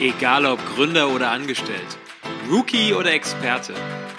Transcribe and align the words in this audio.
Egal 0.00 0.46
ob 0.46 0.60
Gründer 0.76 1.08
oder 1.08 1.32
Angestellt, 1.32 1.98
Rookie 2.48 2.94
oder 2.94 3.12
Experte, 3.12 3.74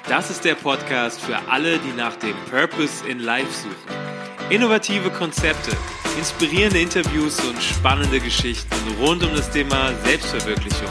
das 0.10 0.30
ist 0.30 0.44
der 0.44 0.56
Podcast 0.56 1.22
für 1.22 1.38
alle, 1.50 1.80
die 1.80 1.94
nach 1.96 2.18
dem 2.18 2.36
Purpose 2.50 3.08
in 3.08 3.20
Life 3.20 3.50
suchen. 3.50 4.50
Innovative 4.50 5.10
Konzepte, 5.10 5.72
inspirierende 6.18 6.82
Interviews 6.82 7.40
und 7.46 7.64
spannende 7.64 8.20
Geschichten 8.20 8.76
rund 9.00 9.24
um 9.24 9.34
das 9.34 9.50
Thema 9.52 9.94
Selbstverwirklichung. 10.04 10.90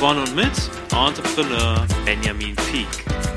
Von 0.00 0.16
und 0.16 0.34
mit 0.34 0.70
Entrepreneur 0.92 1.86
Benjamin 2.06 2.56
Peak. 2.56 3.31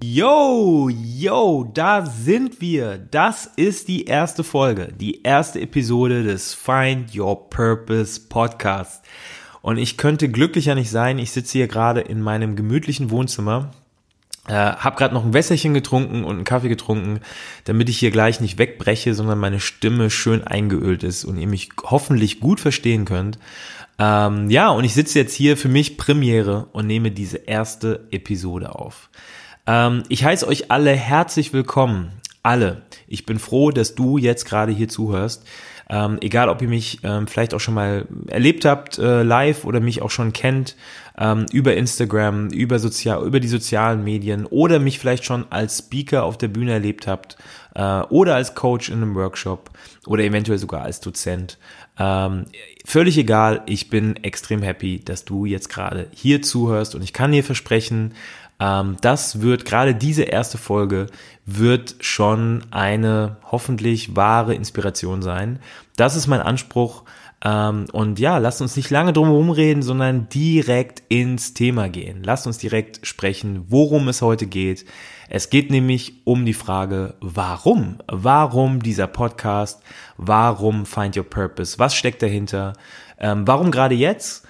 Yo, 0.00 0.88
yo, 0.88 1.68
da 1.74 2.06
sind 2.06 2.60
wir. 2.60 2.98
Das 2.98 3.46
ist 3.56 3.88
die 3.88 4.04
erste 4.04 4.44
Folge, 4.44 4.92
die 4.92 5.22
erste 5.24 5.60
Episode 5.60 6.22
des 6.22 6.54
Find 6.54 7.16
Your 7.16 7.50
Purpose 7.50 8.20
Podcast. 8.28 9.04
Und 9.60 9.76
ich 9.76 9.96
könnte 9.96 10.28
glücklicher 10.28 10.76
nicht 10.76 10.90
sein. 10.90 11.18
Ich 11.18 11.32
sitze 11.32 11.58
hier 11.58 11.66
gerade 11.66 12.00
in 12.00 12.22
meinem 12.22 12.54
gemütlichen 12.54 13.10
Wohnzimmer, 13.10 13.72
äh, 14.46 14.52
habe 14.52 14.96
gerade 14.96 15.14
noch 15.14 15.24
ein 15.24 15.34
Wässerchen 15.34 15.74
getrunken 15.74 16.22
und 16.22 16.36
einen 16.36 16.44
Kaffee 16.44 16.68
getrunken, 16.68 17.18
damit 17.64 17.88
ich 17.88 17.98
hier 17.98 18.12
gleich 18.12 18.40
nicht 18.40 18.56
wegbreche, 18.56 19.14
sondern 19.14 19.40
meine 19.40 19.58
Stimme 19.58 20.10
schön 20.10 20.46
eingeölt 20.46 21.02
ist 21.02 21.24
und 21.24 21.38
ihr 21.38 21.48
mich 21.48 21.70
hoffentlich 21.82 22.38
gut 22.38 22.60
verstehen 22.60 23.04
könnt. 23.04 23.40
Ähm, 23.98 24.48
ja, 24.48 24.68
und 24.68 24.84
ich 24.84 24.94
sitze 24.94 25.18
jetzt 25.18 25.34
hier 25.34 25.56
für 25.56 25.68
mich 25.68 25.96
Premiere 25.96 26.68
und 26.70 26.86
nehme 26.86 27.10
diese 27.10 27.38
erste 27.38 28.06
Episode 28.12 28.76
auf. 28.76 29.10
Ähm, 29.68 30.02
ich 30.08 30.24
heiße 30.24 30.48
euch 30.48 30.70
alle 30.70 30.92
herzlich 30.92 31.52
willkommen. 31.52 32.10
Alle. 32.42 32.82
Ich 33.06 33.26
bin 33.26 33.38
froh, 33.38 33.70
dass 33.70 33.94
du 33.94 34.16
jetzt 34.16 34.46
gerade 34.46 34.72
hier 34.72 34.88
zuhörst. 34.88 35.46
Ähm, 35.90 36.18
egal, 36.20 36.48
ob 36.48 36.60
ihr 36.60 36.68
mich 36.68 37.00
ähm, 37.02 37.26
vielleicht 37.26 37.54
auch 37.54 37.60
schon 37.60 37.74
mal 37.74 38.06
erlebt 38.26 38.64
habt 38.64 38.98
äh, 38.98 39.22
live 39.22 39.64
oder 39.64 39.80
mich 39.80 40.02
auch 40.02 40.10
schon 40.10 40.34
kennt 40.34 40.76
ähm, 41.18 41.46
über 41.50 41.76
Instagram, 41.76 42.48
über 42.48 42.78
sozial, 42.78 43.26
über 43.26 43.40
die 43.40 43.48
sozialen 43.48 44.04
Medien 44.04 44.44
oder 44.44 44.80
mich 44.80 44.98
vielleicht 44.98 45.24
schon 45.24 45.46
als 45.50 45.78
Speaker 45.78 46.24
auf 46.24 46.36
der 46.36 46.48
Bühne 46.48 46.72
erlebt 46.72 47.06
habt 47.06 47.38
äh, 47.74 48.00
oder 48.02 48.34
als 48.34 48.54
Coach 48.54 48.90
in 48.90 48.96
einem 48.96 49.14
Workshop 49.14 49.70
oder 50.06 50.24
eventuell 50.24 50.58
sogar 50.58 50.82
als 50.82 51.00
Dozent. 51.00 51.56
Ähm, 51.98 52.44
völlig 52.84 53.16
egal. 53.16 53.62
Ich 53.64 53.88
bin 53.88 54.16
extrem 54.22 54.62
happy, 54.62 55.00
dass 55.02 55.24
du 55.24 55.46
jetzt 55.46 55.70
gerade 55.70 56.08
hier 56.12 56.42
zuhörst 56.42 56.94
und 56.94 57.02
ich 57.02 57.14
kann 57.14 57.32
dir 57.32 57.42
versprechen, 57.42 58.12
ähm, 58.60 58.96
das 59.00 59.40
wird, 59.40 59.64
gerade 59.64 59.94
diese 59.94 60.22
erste 60.22 60.58
Folge, 60.58 61.06
wird 61.46 61.96
schon 62.00 62.64
eine 62.70 63.36
hoffentlich 63.50 64.16
wahre 64.16 64.54
Inspiration 64.54 65.22
sein. 65.22 65.60
Das 65.96 66.16
ist 66.16 66.26
mein 66.26 66.40
Anspruch. 66.40 67.04
Ähm, 67.44 67.86
und 67.92 68.18
ja, 68.18 68.38
lasst 68.38 68.60
uns 68.60 68.76
nicht 68.76 68.90
lange 68.90 69.12
drum 69.12 69.28
herum 69.28 69.50
reden, 69.50 69.82
sondern 69.82 70.28
direkt 70.28 71.02
ins 71.08 71.54
Thema 71.54 71.88
gehen. 71.88 72.24
Lasst 72.24 72.48
uns 72.48 72.58
direkt 72.58 73.06
sprechen, 73.06 73.64
worum 73.68 74.08
es 74.08 74.22
heute 74.22 74.46
geht. 74.46 74.84
Es 75.28 75.50
geht 75.50 75.70
nämlich 75.70 76.14
um 76.24 76.44
die 76.44 76.54
Frage, 76.54 77.14
warum? 77.20 77.98
Warum 78.08 78.82
dieser 78.82 79.06
Podcast? 79.06 79.82
Warum 80.16 80.84
Find 80.84 81.16
Your 81.16 81.24
Purpose? 81.24 81.78
Was 81.78 81.94
steckt 81.94 82.22
dahinter? 82.22 82.72
Ähm, 83.20 83.46
warum 83.46 83.70
gerade 83.70 83.94
jetzt? 83.94 84.44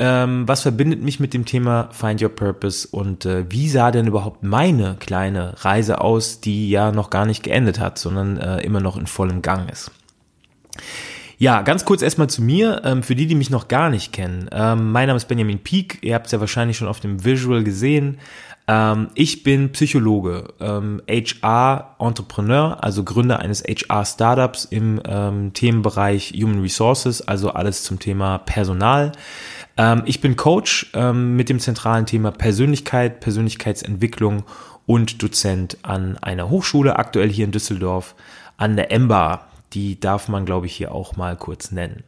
Ähm, 0.00 0.46
was 0.46 0.62
verbindet 0.62 1.02
mich 1.02 1.18
mit 1.18 1.34
dem 1.34 1.44
Thema 1.44 1.88
Find 1.90 2.22
Your 2.22 2.28
Purpose 2.28 2.86
und 2.88 3.26
äh, 3.26 3.50
wie 3.50 3.68
sah 3.68 3.90
denn 3.90 4.06
überhaupt 4.06 4.44
meine 4.44 4.96
kleine 5.00 5.54
Reise 5.64 6.00
aus, 6.00 6.40
die 6.40 6.70
ja 6.70 6.92
noch 6.92 7.10
gar 7.10 7.26
nicht 7.26 7.42
geendet 7.42 7.80
hat, 7.80 7.98
sondern 7.98 8.36
äh, 8.36 8.60
immer 8.60 8.80
noch 8.80 8.96
in 8.96 9.08
vollem 9.08 9.42
Gang 9.42 9.68
ist? 9.70 9.90
Ja, 11.40 11.62
ganz 11.62 11.84
kurz 11.84 12.02
erstmal 12.02 12.28
zu 12.28 12.42
mir, 12.42 12.82
ähm, 12.84 13.02
für 13.02 13.14
die, 13.14 13.26
die 13.26 13.34
mich 13.34 13.50
noch 13.50 13.68
gar 13.68 13.90
nicht 13.90 14.12
kennen. 14.12 14.48
Ähm, 14.52 14.92
mein 14.92 15.08
Name 15.08 15.16
ist 15.16 15.28
Benjamin 15.28 15.60
Peak, 15.60 15.98
ihr 16.02 16.14
habt 16.14 16.26
es 16.26 16.32
ja 16.32 16.40
wahrscheinlich 16.40 16.76
schon 16.76 16.88
auf 16.88 17.00
dem 17.00 17.24
Visual 17.24 17.64
gesehen. 17.64 18.18
Ähm, 18.68 19.08
ich 19.14 19.44
bin 19.44 19.72
Psychologe, 19.72 20.52
ähm, 20.60 21.00
HR-Entrepreneur, 21.08 22.82
also 22.84 23.02
Gründer 23.02 23.38
eines 23.38 23.62
HR-Startups 23.62 24.66
im 24.66 25.00
ähm, 25.06 25.52
Themenbereich 25.54 26.34
Human 26.36 26.60
Resources, 26.60 27.26
also 27.26 27.50
alles 27.50 27.82
zum 27.82 27.98
Thema 27.98 28.38
Personal. 28.38 29.12
Ähm, 29.78 30.02
ich 30.04 30.20
bin 30.20 30.36
Coach 30.36 30.90
ähm, 30.92 31.36
mit 31.36 31.48
dem 31.48 31.60
zentralen 31.60 32.04
Thema 32.04 32.32
Persönlichkeit, 32.32 33.20
Persönlichkeitsentwicklung 33.20 34.42
und 34.84 35.22
Dozent 35.22 35.78
an 35.82 36.18
einer 36.18 36.50
Hochschule, 36.50 36.96
aktuell 36.96 37.30
hier 37.30 37.44
in 37.44 37.52
Düsseldorf, 37.52 38.14
an 38.56 38.76
der 38.76 38.90
EMBA. 38.90 39.46
Die 39.72 39.98
darf 40.00 40.28
man, 40.28 40.44
glaube 40.44 40.66
ich, 40.66 40.74
hier 40.74 40.92
auch 40.92 41.16
mal 41.16 41.36
kurz 41.36 41.70
nennen. 41.70 42.02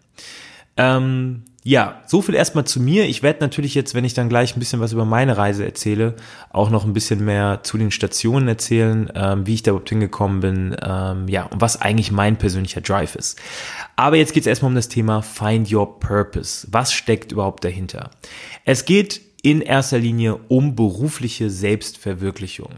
Ähm, 0.76 1.44
ja, 1.62 2.03
so 2.06 2.22
viel 2.22 2.34
erstmal 2.34 2.65
zu 2.65 2.81
mir. 2.81 3.04
Ich 3.06 3.22
werde 3.22 3.41
natürlich 3.41 3.75
jetzt, 3.75 3.94
wenn 3.94 4.04
ich 4.04 4.15
dann 4.15 4.31
gleich 4.31 4.56
ein 4.56 4.60
bisschen 4.60 4.81
was 4.81 4.93
über 4.93 5.04
meine 5.04 5.37
Reise 5.37 5.65
erzähle, 5.65 6.15
auch 6.50 6.71
noch 6.71 6.84
ein 6.84 6.94
bisschen 6.94 7.22
mehr 7.22 7.60
zu 7.62 7.76
den 7.76 7.91
Stationen 7.91 8.48
erzählen, 8.48 9.10
ähm, 9.15 9.47
wie 9.47 9.54
ich 9.54 9.62
da 9.62 9.72
überhaupt 9.72 9.91
hingekommen 9.91 10.41
bin, 10.41 10.76
ähm, 10.82 11.28
ja, 11.28 11.44
und 11.44 11.60
was 11.60 11.81
eigentlich 11.81 12.12
mein 12.12 12.38
persönlicher 12.38 12.81
Drive 12.81 13.15
ist. 13.15 13.38
Aber 13.97 14.16
jetzt 14.16 14.32
geht 14.32 14.44
es 14.44 14.47
erstmal 14.47 14.71
um 14.71 14.75
das 14.75 14.88
Thema 14.88 15.21
Find 15.21 15.71
Your 15.71 16.00
Purpose. 16.00 16.66
Was 16.71 16.94
steckt 16.94 17.32
überhaupt 17.32 17.62
dahinter? 17.62 18.10
Es 18.65 18.87
geht 18.87 19.21
in 19.42 19.60
erster 19.60 19.98
Linie 19.98 20.37
um 20.48 20.75
berufliche 20.75 21.50
Selbstverwirklichung. 21.50 22.71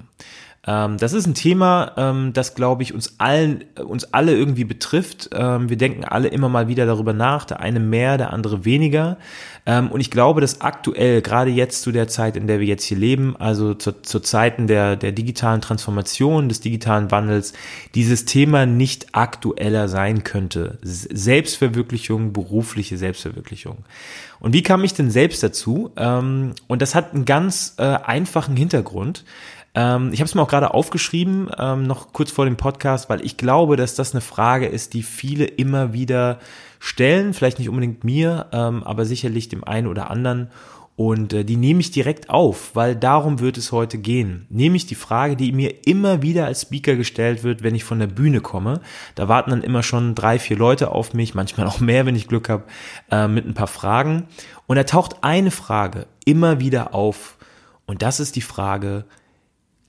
Ähm, 0.65 0.97
das 0.97 1.13
ist 1.13 1.27
ein 1.27 1.35
Thema, 1.35 1.93
ähm, 1.97 2.33
das, 2.33 2.55
glaube 2.55 2.85
ich, 2.85 2.95
uns 2.95 3.17
allen, 3.19 3.65
uns 3.85 4.15
alle 4.15 4.37
irgendwie 4.37 4.65
betrifft. 4.65 5.31
Ähm, 5.33 5.69
wir 5.69 5.77
denken 5.77 6.05
alle 6.05 6.29
immer 6.29 6.49
mal 6.49 6.69
wieder 6.69 6.87
darüber 6.87 7.13
nach, 7.13 7.45
der 7.45 7.59
eine 7.59 7.81
mehr, 7.81 8.17
der 8.17 8.33
andere 8.33 8.65
weniger. 8.65 9.19
Ähm, 9.67 9.91
und 9.91 10.01
ich 10.01 10.11
glaube, 10.11 10.41
dass 10.41 10.61
aktuell, 10.61 11.21
gerade 11.21 11.51
jetzt 11.51 11.83
zu 11.83 11.91
der 11.91 12.07
Zeit, 12.07 12.37
in 12.37 12.47
der 12.47 12.61
wir 12.61 12.67
jetzt 12.67 12.85
hier 12.85 12.97
leben, 12.97 13.35
also 13.37 13.75
zu, 13.75 14.03
zu 14.03 14.21
Zeiten 14.21 14.69
der, 14.69 14.95
der 14.95 15.11
digitalen 15.11 15.61
Transformation, 15.61 16.49
des 16.49 16.61
digitalen 16.61 17.11
Wandels, 17.11 17.55
dieses 17.97 18.25
Thema 18.25 18.65
nicht 18.65 19.17
aktueller 19.17 19.89
sein 19.89 20.23
könnte. 20.23 20.79
Selbstverwirklichung, 20.83 22.33
berufliche 22.33 22.99
Selbstverwirklichung. 22.99 23.79
Und 24.39 24.53
wie 24.53 24.63
kam 24.63 24.85
ich 24.85 24.95
denn 24.95 25.11
selbst 25.11 25.43
dazu? 25.43 25.91
Ähm, 25.97 26.53
und 26.69 26.83
das 26.83 26.95
hat 26.95 27.15
einen 27.15 27.25
ganz 27.25 27.75
äh, 27.79 27.83
einfachen 27.83 28.57
Hintergrund. 28.57 29.25
Ähm, 29.75 30.11
ich 30.13 30.21
habe 30.21 30.27
es 30.27 30.35
mir 30.35 30.43
auch 30.43 30.49
gerade 30.49 30.75
aufgeschrieben, 30.75 31.51
ähm, 31.59 31.87
noch 31.87 32.13
kurz 32.13 32.31
vor 32.31 32.45
dem 32.45 32.57
Podcast, 32.57 33.09
weil 33.09 33.25
ich 33.25 33.37
glaube, 33.37 33.77
dass 33.77 33.95
das 33.95 34.13
eine 34.13 34.21
Frage 34.21 34.67
ist, 34.67 34.95
die 34.95 35.03
viele 35.03 35.45
immer 35.45 35.93
wieder 35.93 36.39
stellen, 36.79 37.33
vielleicht 37.33 37.59
nicht 37.59 37.69
unbedingt 37.69 38.05
mir, 38.05 38.47
ähm, 38.53 38.83
aber 38.85 39.05
sicherlich 39.05 39.49
dem 39.49 39.65
einen 39.65 39.87
oder 39.87 40.11
anderen. 40.11 40.51
Und 40.95 41.33
äh, 41.33 41.45
die 41.45 41.57
nehme 41.57 41.81
ich 41.81 41.91
direkt 41.91 42.29
auf, 42.29 42.77
weil 42.77 42.95
darum 42.95 43.41
wird 43.41 43.57
es 43.57 43.73
heute 43.73 43.97
gehen. 43.97 44.47
Nämlich 44.51 44.85
die 44.85 44.95
Frage, 44.95 45.37
die 45.37 45.53
mir 45.53 45.87
immer 45.87 46.21
wieder 46.21 46.45
als 46.45 46.63
Speaker 46.63 46.97
gestellt 46.97 47.45
wird, 47.45 47.63
wenn 47.63 47.75
ich 47.75 47.83
von 47.83 47.99
der 47.99 48.09
Bühne 48.09 48.41
komme. 48.41 48.81
Da 49.15 49.27
warten 49.27 49.51
dann 49.51 49.63
immer 49.63 49.83
schon 49.83 50.15
drei, 50.15 50.39
vier 50.39 50.59
Leute 50.59 50.91
auf 50.91 51.15
mich, 51.15 51.35
manchmal 51.35 51.67
auch 51.67 51.81
mehr, 51.81 52.05
wenn 52.05 52.15
ich 52.15 52.29
Glück 52.29 52.51
habe, 52.51 52.65
äh, 53.11 53.27
mit 53.27 53.47
ein 53.47 53.55
paar 53.55 53.69
Fragen. 53.69 54.25
Und 54.67 54.77
da 54.77 54.85
taucht 54.85 55.17
eine 55.23 55.51
Frage 55.51 56.07
immer 56.27 56.61
wieder 56.61 56.95
auf. 56.95 57.39
Und 57.87 58.03
das 58.03 58.21
ist 58.21 58.37
die 58.37 58.43
Frage, 58.43 59.07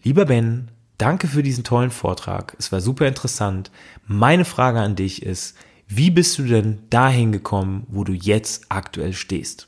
Lieber 0.06 0.25
Ben, 0.25 0.68
danke 0.97 1.30
für 1.30 1.44
diesen 1.44 1.64
tollen 1.64 1.90
Vortrag. 1.90 2.58
Es 2.59 2.74
war 2.74 2.81
super 2.81 3.08
interessant. 3.08 3.72
Meine 4.06 4.44
Frage 4.44 4.81
an 4.81 4.97
dich 4.97 5.24
ist, 5.24 5.56
wie 5.88 6.12
bist 6.12 6.38
du 6.38 6.44
denn 6.44 6.80
dahin 6.90 7.31
gekommen, 7.31 7.88
wo 7.88 8.03
du 8.03 8.12
jetzt 8.12 8.66
aktuell 8.68 9.13
stehst? 9.13 9.68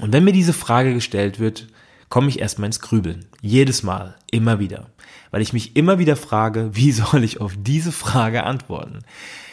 Und 0.00 0.12
wenn 0.12 0.24
mir 0.24 0.32
diese 0.32 0.52
Frage 0.52 0.92
gestellt 0.92 1.38
wird, 1.38 1.68
komme 2.08 2.30
ich 2.30 2.40
erstmal 2.40 2.66
ins 2.66 2.80
Grübeln. 2.80 3.26
Jedes 3.40 3.84
Mal, 3.84 4.16
immer 4.32 4.58
wieder. 4.58 4.88
Weil 5.30 5.42
ich 5.42 5.52
mich 5.52 5.76
immer 5.76 6.00
wieder 6.00 6.16
frage, 6.16 6.70
wie 6.74 6.90
soll 6.90 7.22
ich 7.22 7.40
auf 7.40 7.54
diese 7.56 7.92
Frage 7.92 8.42
antworten? 8.42 9.04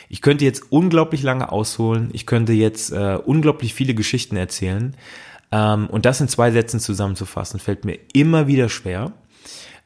Ich 0.10 0.24
könnte 0.24 0.46
jetzt 0.46 0.72
unglaublich 0.72 1.22
lange 1.22 1.52
ausholen, 1.52 2.10
ich 2.14 2.26
könnte 2.26 2.54
jetzt 2.54 2.92
äh, 2.92 3.20
unglaublich 3.24 3.76
viele 3.76 3.94
Geschichten 3.94 4.36
erzählen. 4.36 4.98
Ähm, 5.52 5.88
und 5.92 6.06
das 6.06 6.22
in 6.22 6.28
zwei 6.28 6.50
Sätzen 6.50 6.80
zusammenzufassen, 6.80 7.60
fällt 7.60 7.86
mir 7.86 8.00
immer 8.14 8.48
wieder 8.48 8.68
schwer. 8.68 9.14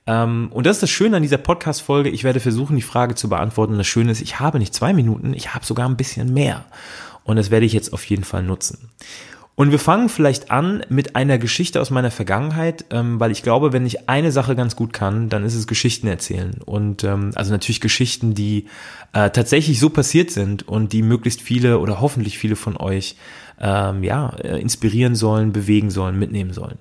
Ähm, 0.05 0.49
und 0.51 0.65
das 0.65 0.77
ist 0.77 0.83
das 0.83 0.89
Schöne 0.89 1.17
an 1.17 1.23
dieser 1.23 1.37
Podcast-Folge. 1.37 2.09
Ich 2.09 2.23
werde 2.23 2.39
versuchen, 2.39 2.75
die 2.75 2.81
Frage 2.81 3.15
zu 3.15 3.29
beantworten. 3.29 3.77
Das 3.77 3.87
Schöne 3.87 4.11
ist, 4.11 4.21
ich 4.21 4.39
habe 4.39 4.59
nicht 4.59 4.73
zwei 4.73 4.93
Minuten, 4.93 5.33
ich 5.33 5.53
habe 5.53 5.65
sogar 5.65 5.87
ein 5.87 5.97
bisschen 5.97 6.33
mehr. 6.33 6.65
Und 7.23 7.37
das 7.37 7.51
werde 7.51 7.65
ich 7.65 7.73
jetzt 7.73 7.93
auf 7.93 8.03
jeden 8.05 8.23
Fall 8.23 8.43
nutzen. 8.43 8.89
Und 9.55 9.69
wir 9.69 9.77
fangen 9.77 10.09
vielleicht 10.09 10.49
an 10.49 10.83
mit 10.89 11.15
einer 11.15 11.37
Geschichte 11.37 11.79
aus 11.79 11.91
meiner 11.91 12.09
Vergangenheit, 12.09 12.85
ähm, 12.89 13.19
weil 13.19 13.31
ich 13.31 13.43
glaube, 13.43 13.71
wenn 13.71 13.85
ich 13.85 14.09
eine 14.09 14.31
Sache 14.31 14.55
ganz 14.55 14.75
gut 14.75 14.93
kann, 14.93 15.29
dann 15.29 15.45
ist 15.45 15.53
es 15.53 15.67
Geschichten 15.67 16.07
erzählen. 16.07 16.59
Und 16.65 17.03
ähm, 17.03 17.31
also 17.35 17.51
natürlich 17.51 17.79
Geschichten, 17.79 18.33
die 18.33 18.65
äh, 19.13 19.29
tatsächlich 19.29 19.79
so 19.79 19.91
passiert 19.91 20.31
sind 20.31 20.67
und 20.67 20.91
die 20.91 21.03
möglichst 21.03 21.41
viele 21.41 21.77
oder 21.79 22.01
hoffentlich 22.01 22.39
viele 22.39 22.55
von 22.55 22.77
euch 22.77 23.15
ähm, 23.61 24.03
ja 24.03 24.29
äh, 24.37 24.59
inspirieren 24.59 25.13
sollen, 25.13 25.53
bewegen 25.53 25.91
sollen, 25.91 26.17
mitnehmen 26.17 26.51
sollen. 26.51 26.79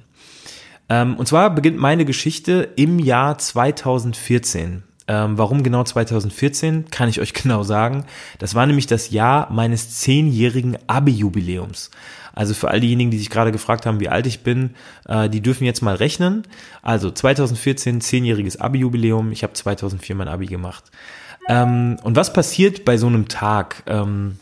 Ähm, 0.93 1.17
und 1.17 1.27
zwar 1.27 1.55
beginnt 1.55 1.79
meine 1.79 2.05
Geschichte 2.05 2.69
im 2.77 2.99
Jahr 2.99 3.39
2014. 3.39 4.83
Ähm, 5.09 5.39
warum 5.39 5.63
genau 5.63 5.83
2014, 5.85 6.91
kann 6.91 7.09
ich 7.09 7.19
euch 7.19 7.33
genau 7.43 7.63
sagen. 7.63 8.05
Das 8.39 8.55
war 8.55 8.67
nämlich 8.67 8.87
das 8.87 9.09
Jahr 9.09 9.51
meines 9.51 9.99
zehnjährigen 9.99 10.77
Abi-Jubiläums. 10.89 11.91
Also 12.35 12.53
für 12.53 12.69
all 12.69 12.81
diejenigen, 12.81 13.11
die 13.11 13.19
sich 13.19 13.31
gerade 13.31 13.53
gefragt 13.53 13.87
haben, 13.87 14.01
wie 14.01 14.11
alt 14.11 14.27
ich 14.27 14.43
bin, 14.43 14.75
äh, 15.09 15.31
die 15.31 15.41
dürfen 15.41 15.65
jetzt 15.65 15.81
mal 15.81 15.95
rechnen. 15.95 16.43
Also 16.83 17.11
2014, 17.11 18.03
zehnjähriges 18.03 18.61
Abi-Jubiläum. 18.61 19.33
Ich 19.33 19.45
habe 19.45 19.55
2004 19.55 20.15
mein 20.15 20.29
Abi 20.29 20.47
gemacht. 20.47 20.85
Ähm, 21.49 21.97
und 22.03 22.17
was 22.17 22.35
passiert 22.35 22.85
bei 22.85 22.99
so 22.99 23.07
einem 23.07 23.29
Tag? 23.29 23.83
Ähm, 23.87 24.39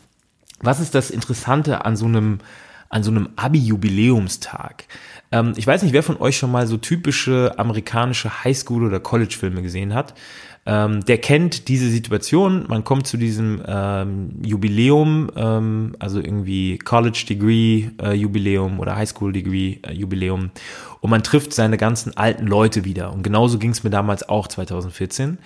was 0.61 0.81
ist 0.81 0.97
das 0.97 1.11
Interessante 1.11 1.85
an 1.85 1.97
so 1.97 2.07
einem 2.07 2.41
an 2.91 3.03
so 3.03 3.11
einem 3.11 3.31
Abi-Jubiläumstag? 3.37 4.85
Ähm, 5.33 5.55
ich 5.57 5.67
weiß 5.67 5.83
nicht, 5.83 5.93
wer 5.93 6.03
von 6.03 6.21
euch 6.21 6.37
schon 6.37 6.53
mal 6.53 6.67
so 6.67 6.77
typische 6.77 7.55
amerikanische 7.59 8.45
Highschool- 8.45 8.87
oder 8.87 9.01
College-Filme 9.01 9.63
gesehen 9.63 9.95
hat. 9.95 10.15
Ähm, 10.67 11.05
der 11.07 11.19
kennt 11.19 11.69
diese 11.69 11.89
Situation. 11.89 12.67
Man 12.69 12.85
kommt 12.85 13.07
zu 13.07 13.17
diesem 13.17 13.63
ähm, 13.67 14.33
Jubiläum, 14.45 15.31
ähm, 15.35 15.97
also 15.99 16.21
irgendwie 16.21 16.79
College 16.79 17.25
Degree 17.29 17.87
äh, 18.03 18.13
Jubiläum 18.13 18.79
oder 18.79 18.95
Highschool 18.95 19.33
Degree 19.33 19.79
äh, 19.83 20.31
und 20.31 21.11
man 21.11 21.23
trifft 21.23 21.55
seine 21.55 21.79
ganzen 21.79 22.17
alten 22.17 22.47
Leute 22.47 22.85
wieder. 22.85 23.13
Und 23.13 23.23
genauso 23.23 23.59
ging 23.59 23.71
es 23.71 23.85
mir 23.85 23.91
damals 23.91 24.29
auch 24.29 24.49
2014. 24.49 25.39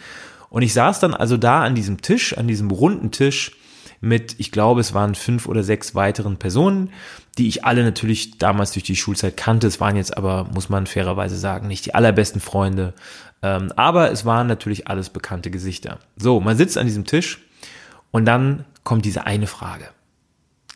Und 0.50 0.62
ich 0.62 0.73
saß 0.73 1.00
dann 1.00 1.14
also 1.14 1.37
da 1.37 1.62
an 1.62 1.75
diesem 1.75 2.00
Tisch, 2.00 2.37
an 2.37 2.49
diesem 2.49 2.70
runden 2.70 3.12
Tisch 3.12 3.52
mit, 4.00 4.35
ich 4.38 4.50
glaube, 4.50 4.81
es 4.81 4.94
waren 4.94 5.14
fünf 5.14 5.46
oder 5.46 5.62
sechs 5.62 5.94
weiteren 5.94 6.37
Personen, 6.37 6.91
die 7.39 7.49
ich 7.49 7.65
alle 7.65 7.83
natürlich 7.83 8.39
damals 8.39 8.73
durch 8.73 8.85
die 8.85 8.97
Schulzeit 8.97 9.37
kannte. 9.37 9.67
Es 9.67 9.81
waren 9.81 9.97
jetzt 9.97 10.17
aber, 10.17 10.45
muss 10.53 10.69
man 10.69 10.87
fairerweise 10.87 11.37
sagen, 11.37 11.67
nicht 11.67 11.87
die 11.87 11.95
allerbesten 11.95 12.41
Freunde. 12.41 12.95
Ähm, 13.43 13.73
aber 13.77 14.11
es 14.13 14.25
waren 14.25 14.47
natürlich 14.47 14.89
alles 14.89 15.11
bekannte 15.11 15.51
Gesichter. 15.51 15.99
So, 16.17 16.41
man 16.41 16.57
sitzt 16.57 16.79
an 16.79 16.87
diesem 16.87 17.05
Tisch 17.05 17.41
und 18.11 18.25
dann 18.25 18.65
kommt 18.85 19.05
diese 19.05 19.27
eine 19.27 19.47
Frage. 19.47 19.89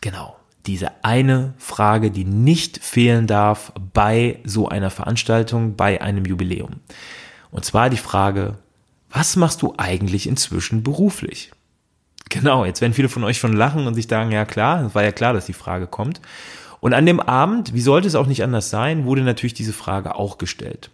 Genau. 0.01 0.37
Diese 0.67 0.91
eine 1.03 1.55
Frage, 1.57 2.11
die 2.11 2.25
nicht 2.25 2.83
fehlen 2.85 3.27
darf 3.27 3.73
bei 3.95 4.41
so 4.45 4.69
einer 4.69 4.91
Veranstaltung, 4.91 5.77
bei 5.77 6.03
einem 6.03 6.25
Jubiläum. 6.25 6.81
Und 7.51 7.65
zwar 7.65 7.89
die 7.89 7.97
Frage, 7.97 8.57
was 9.11 9.37
machst 9.37 9.63
du 9.63 9.75
eigentlich 9.79 10.27
inzwischen 10.27 10.83
beruflich? 10.83 11.53
Genau, 12.29 12.65
jetzt 12.65 12.81
werden 12.81 12.93
viele 12.93 13.09
von 13.09 13.25
euch 13.25 13.39
schon 13.39 13.53
lachen 13.53 13.87
und 13.87 13.95
sich 13.95 14.07
sagen, 14.09 14.31
ja 14.33 14.45
klar, 14.45 14.85
es 14.85 14.95
war 14.95 15.05
ja 15.05 15.13
klar, 15.13 15.33
dass 15.33 15.47
die 15.47 15.53
Frage 15.53 15.87
kommt. 15.87 16.21
Und 16.81 16.95
an 16.95 17.07
dem 17.07 17.21
Abend, 17.21 17.75
wie 17.75 17.81
sollte 17.81 18.07
es 18.07 18.15
auch 18.15 18.27
nicht 18.27 18.43
anders 18.43 18.71
sein, 18.71 19.05
wurde 19.05 19.23
natürlich 19.23 19.55
diese 19.55 19.73
Frage 19.73 20.15
auch 20.15 20.39
gestellt. 20.39 20.91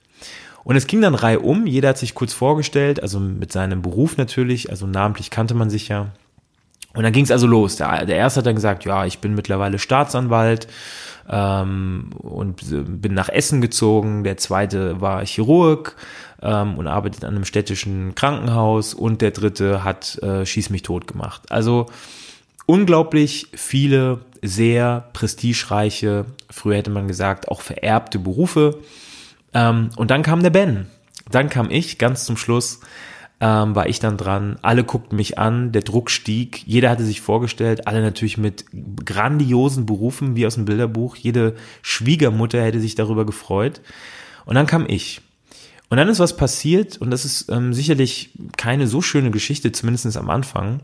Und 0.64 0.76
es 0.76 0.86
ging 0.86 1.02
dann 1.02 1.14
Reihe 1.14 1.40
um, 1.40 1.66
jeder 1.66 1.90
hat 1.90 1.98
sich 1.98 2.14
kurz 2.14 2.32
vorgestellt, 2.32 3.02
also 3.02 3.20
mit 3.20 3.52
seinem 3.52 3.82
Beruf 3.82 4.16
natürlich, 4.16 4.70
also 4.70 4.86
namentlich 4.86 5.30
kannte 5.30 5.54
man 5.54 5.68
sich 5.68 5.88
ja. 5.88 6.08
Und 6.94 7.02
dann 7.02 7.12
ging 7.12 7.24
es 7.24 7.30
also 7.30 7.46
los. 7.46 7.76
Der, 7.76 8.06
der 8.06 8.16
erste 8.16 8.38
hat 8.38 8.46
dann 8.46 8.54
gesagt, 8.54 8.84
ja, 8.84 9.04
ich 9.04 9.18
bin 9.18 9.34
mittlerweile 9.34 9.78
Staatsanwalt 9.78 10.68
ähm, 11.28 12.10
und 12.18 12.62
bin 13.00 13.14
nach 13.14 13.28
Essen 13.28 13.60
gezogen. 13.60 14.24
Der 14.24 14.36
zweite 14.36 15.00
war 15.00 15.24
Chirurg 15.24 15.96
ähm, 16.42 16.76
und 16.76 16.86
arbeitet 16.86 17.24
an 17.24 17.34
einem 17.34 17.44
städtischen 17.44 18.14
Krankenhaus 18.14 18.94
und 18.94 19.20
der 19.20 19.30
dritte 19.30 19.84
hat 19.84 20.18
äh, 20.22 20.44
Schieß 20.44 20.70
mich 20.70 20.82
tot 20.82 21.06
gemacht. 21.06 21.50
Also 21.50 21.86
unglaublich 22.66 23.48
viele 23.54 24.20
sehr 24.42 25.08
prestigereiche, 25.12 26.26
früher 26.50 26.76
hätte 26.76 26.90
man 26.90 27.08
gesagt, 27.08 27.48
auch 27.48 27.60
vererbte 27.60 28.18
Berufe. 28.18 28.78
Ähm, 29.54 29.90
und 29.96 30.10
dann 30.10 30.22
kam 30.22 30.42
der 30.42 30.50
Ben. 30.50 30.86
Dann 31.30 31.48
kam 31.48 31.70
ich 31.70 31.98
ganz 31.98 32.24
zum 32.24 32.36
Schluss 32.36 32.80
ähm, 33.44 33.74
war 33.74 33.90
ich 33.90 34.00
dann 34.00 34.16
dran. 34.16 34.56
Alle 34.62 34.84
guckten 34.84 35.16
mich 35.16 35.38
an, 35.38 35.70
der 35.70 35.82
Druck 35.82 36.10
stieg. 36.10 36.62
Jeder 36.66 36.88
hatte 36.88 37.04
sich 37.04 37.20
vorgestellt, 37.20 37.86
alle 37.86 38.00
natürlich 38.00 38.38
mit 38.38 38.64
grandiosen 39.04 39.84
Berufen 39.84 40.34
wie 40.34 40.46
aus 40.46 40.54
dem 40.54 40.64
Bilderbuch. 40.64 41.16
Jede 41.16 41.54
Schwiegermutter 41.82 42.62
hätte 42.62 42.80
sich 42.80 42.94
darüber 42.94 43.26
gefreut. 43.26 43.82
Und 44.46 44.54
dann 44.54 44.66
kam 44.66 44.86
ich. 44.88 45.20
Und 45.90 45.98
dann 45.98 46.08
ist 46.08 46.20
was 46.20 46.38
passiert, 46.38 46.96
und 46.96 47.10
das 47.10 47.26
ist 47.26 47.50
ähm, 47.50 47.74
sicherlich 47.74 48.30
keine 48.56 48.86
so 48.86 49.02
schöne 49.02 49.30
Geschichte, 49.30 49.72
zumindest 49.72 50.16
am 50.16 50.30
Anfang. 50.30 50.80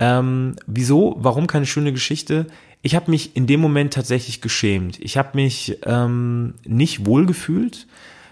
Ähm, 0.00 0.56
wieso? 0.66 1.14
Warum 1.20 1.46
keine 1.46 1.66
schöne 1.66 1.92
Geschichte? 1.92 2.48
Ich 2.82 2.96
habe 2.96 3.12
mich 3.12 3.36
in 3.36 3.46
dem 3.46 3.60
Moment 3.60 3.94
tatsächlich 3.94 4.40
geschämt. 4.40 4.98
Ich 4.98 5.16
habe 5.16 5.30
mich 5.34 5.78
ähm, 5.84 6.54
nicht 6.64 7.06
wohlgefühlt 7.06 7.86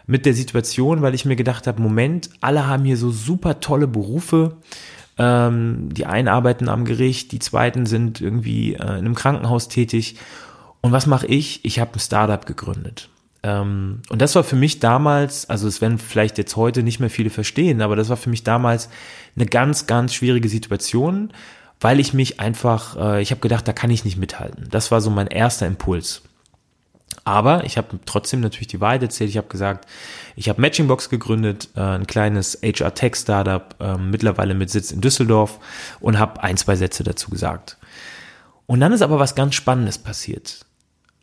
mit 0.07 0.27
der 0.27 0.35
Situation, 0.35 1.03
weil 1.03 1.15
ich 1.15 1.25
mir 1.25 1.37
gedacht 1.37 1.67
habe, 1.67 1.81
Moment, 1.81 2.31
alle 2.41 2.67
haben 2.67 2.85
hier 2.85 2.97
so 2.97 3.11
super 3.11 3.61
tolle 3.61 3.87
Berufe. 3.87 4.57
Ähm, 5.17 5.89
die 5.93 6.07
einen 6.07 6.29
arbeiten 6.29 6.69
am 6.69 6.85
Gericht, 6.85 7.33
die 7.33 7.39
zweiten 7.39 7.87
sind 7.87 8.21
irgendwie 8.21 8.75
äh, 8.75 8.83
in 8.83 8.83
einem 8.83 9.15
Krankenhaus 9.15 9.69
tätig. 9.69 10.17
Und 10.81 10.93
was 10.93 11.07
mache 11.07 11.27
ich? 11.27 11.65
Ich 11.65 11.79
habe 11.79 11.95
ein 11.95 12.01
Startup 12.01 12.45
gegründet. 12.45 13.09
Ähm, 13.45 14.01
und 14.09 14.21
das 14.21 14.35
war 14.35 14.43
für 14.43 14.57
mich 14.57 14.81
damals, 14.81 15.49
also 15.49 15.69
es 15.69 15.81
werden 15.81 15.99
vielleicht 15.99 16.37
jetzt 16.39 16.57
heute 16.57 16.83
nicht 16.83 16.99
mehr 16.99 17.11
viele 17.11 17.31
verstehen, 17.31 17.81
aber 17.81 17.95
das 17.95 18.09
war 18.09 18.17
für 18.17 18.31
mich 18.31 18.43
damals 18.43 18.89
eine 19.37 19.47
ganz, 19.47 19.87
ganz 19.87 20.15
schwierige 20.15 20.49
Situation, 20.49 21.33
weil 21.81 22.01
ich 22.01 22.13
mich 22.15 22.41
einfach, 22.41 22.97
äh, 22.97 23.23
ich 23.23 23.31
habe 23.31 23.41
gedacht, 23.41 23.69
da 23.69 23.73
kann 23.73 23.91
ich 23.91 24.05
nicht 24.05 24.17
mithalten. 24.17 24.67
Das 24.71 24.91
war 24.91 25.01
so 25.01 25.11
mein 25.11 25.27
erster 25.27 25.67
Impuls. 25.67 26.23
Aber 27.25 27.65
ich 27.65 27.79
habe 27.79 27.99
trotzdem 28.05 28.41
natürlich 28.41 28.69
die 28.69 28.81
Wahrheit 28.81 29.03
erzählt. 29.03 29.31
Ich 29.31 29.39
habe 29.39 29.49
gesagt, 29.49 29.89
ich 30.37 30.49
habe 30.49 30.61
Matchingbox 30.61 31.09
gegründet, 31.09 31.71
äh, 31.75 31.81
ein 31.81 32.07
kleines 32.07 32.59
HR-Tech-Startup, 32.63 33.75
äh, 33.81 33.97
mittlerweile 33.97 34.55
mit 34.55 34.71
Sitz 34.71 34.91
in 34.91 35.01
Düsseldorf 35.01 35.59
und 36.01 36.19
habe 36.19 36.43
ein, 36.43 36.57
zwei 36.57 36.77
Sätze 36.77 37.03
dazu 37.03 37.31
gesagt. 37.31 37.79
Und 38.67 38.81
dann 38.81 38.93
ist 38.93 39.03
aber 39.03 39.19
was 39.19 39.35
ganz 39.35 39.55
Spannendes 39.55 39.99
passiert. 39.99 40.67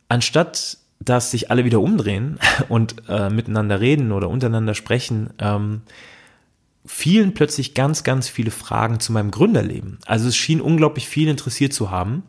Anstatt 0.09 0.77
dass 1.03 1.31
sich 1.31 1.49
alle 1.49 1.65
wieder 1.65 1.81
umdrehen 1.81 2.39
und 2.69 2.95
äh, 3.09 3.29
miteinander 3.29 3.81
reden 3.81 4.11
oder 4.11 4.29
untereinander 4.29 4.75
sprechen, 4.75 5.31
ähm, 5.39 5.81
fielen 6.85 7.33
plötzlich 7.33 7.73
ganz, 7.73 8.03
ganz 8.03 8.27
viele 8.29 8.51
Fragen 8.51 8.99
zu 8.99 9.11
meinem 9.11 9.31
Gründerleben. 9.31 9.99
Also 10.05 10.27
es 10.27 10.35
schien 10.35 10.61
unglaublich 10.61 11.07
viel 11.07 11.27
interessiert 11.27 11.73
zu 11.73 11.91
haben. 11.91 12.23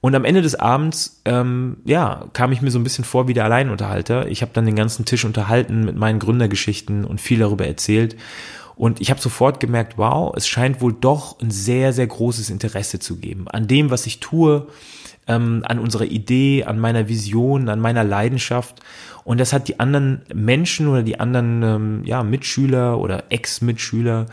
Und 0.00 0.14
am 0.14 0.24
Ende 0.24 0.40
des 0.40 0.54
Abends, 0.54 1.20
ähm, 1.26 1.76
ja, 1.84 2.26
kam 2.32 2.52
ich 2.52 2.62
mir 2.62 2.70
so 2.70 2.78
ein 2.78 2.84
bisschen 2.84 3.04
vor 3.04 3.28
wie 3.28 3.34
der 3.34 3.44
Alleinunterhalter. 3.44 4.28
Ich 4.28 4.40
habe 4.40 4.52
dann 4.54 4.64
den 4.64 4.76
ganzen 4.76 5.04
Tisch 5.04 5.24
unterhalten 5.24 5.84
mit 5.84 5.96
meinen 5.96 6.18
Gründergeschichten 6.18 7.04
und 7.04 7.20
viel 7.20 7.38
darüber 7.38 7.66
erzählt. 7.66 8.16
Und 8.76 9.02
ich 9.02 9.10
habe 9.10 9.20
sofort 9.20 9.60
gemerkt, 9.60 9.98
wow, 9.98 10.32
es 10.34 10.48
scheint 10.48 10.80
wohl 10.80 10.94
doch 10.94 11.38
ein 11.40 11.50
sehr, 11.50 11.92
sehr 11.92 12.06
großes 12.06 12.48
Interesse 12.48 12.98
zu 12.98 13.16
geben 13.16 13.46
an 13.48 13.66
dem, 13.66 13.90
was 13.90 14.06
ich 14.06 14.20
tue, 14.20 14.68
ähm, 15.28 15.62
an 15.66 15.78
unserer 15.78 16.06
Idee, 16.06 16.64
an 16.64 16.78
meiner 16.78 17.06
Vision, 17.08 17.68
an 17.68 17.78
meiner 17.78 18.04
Leidenschaft. 18.04 18.80
Und 19.22 19.38
das 19.38 19.52
hat 19.52 19.68
die 19.68 19.80
anderen 19.80 20.22
Menschen 20.32 20.88
oder 20.88 21.02
die 21.02 21.20
anderen 21.20 21.62
ähm, 21.62 22.02
ja, 22.06 22.22
Mitschüler 22.22 22.98
oder 22.98 23.24
Ex-Mitschüler 23.28 24.26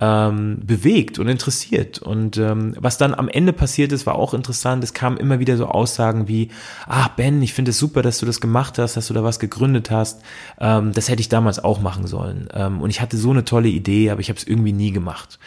ähm, 0.00 0.60
bewegt 0.64 1.18
und 1.18 1.28
interessiert. 1.28 1.98
Und 1.98 2.38
ähm, 2.38 2.74
was 2.78 2.96
dann 2.96 3.14
am 3.14 3.28
Ende 3.28 3.52
passiert 3.52 3.92
ist, 3.92 4.06
war 4.06 4.14
auch 4.14 4.32
interessant. 4.32 4.82
Es 4.82 4.94
kamen 4.94 5.18
immer 5.18 5.38
wieder 5.38 5.56
so 5.56 5.66
Aussagen 5.66 6.26
wie, 6.26 6.48
ach 6.86 7.08
Ben, 7.08 7.42
ich 7.42 7.52
finde 7.52 7.70
es 7.70 7.78
super, 7.78 8.02
dass 8.02 8.18
du 8.18 8.26
das 8.26 8.40
gemacht 8.40 8.78
hast, 8.78 8.96
dass 8.96 9.08
du 9.08 9.14
da 9.14 9.22
was 9.22 9.38
gegründet 9.38 9.90
hast. 9.90 10.22
Ähm, 10.58 10.92
das 10.92 11.08
hätte 11.08 11.20
ich 11.20 11.28
damals 11.28 11.62
auch 11.62 11.80
machen 11.80 12.06
sollen. 12.06 12.48
Ähm, 12.54 12.80
und 12.80 12.90
ich 12.90 13.00
hatte 13.00 13.18
so 13.18 13.30
eine 13.30 13.44
tolle 13.44 13.68
Idee, 13.68 14.10
aber 14.10 14.20
ich 14.20 14.30
habe 14.30 14.38
es 14.38 14.46
irgendwie 14.46 14.72
nie 14.72 14.90
gemacht. 14.90 15.38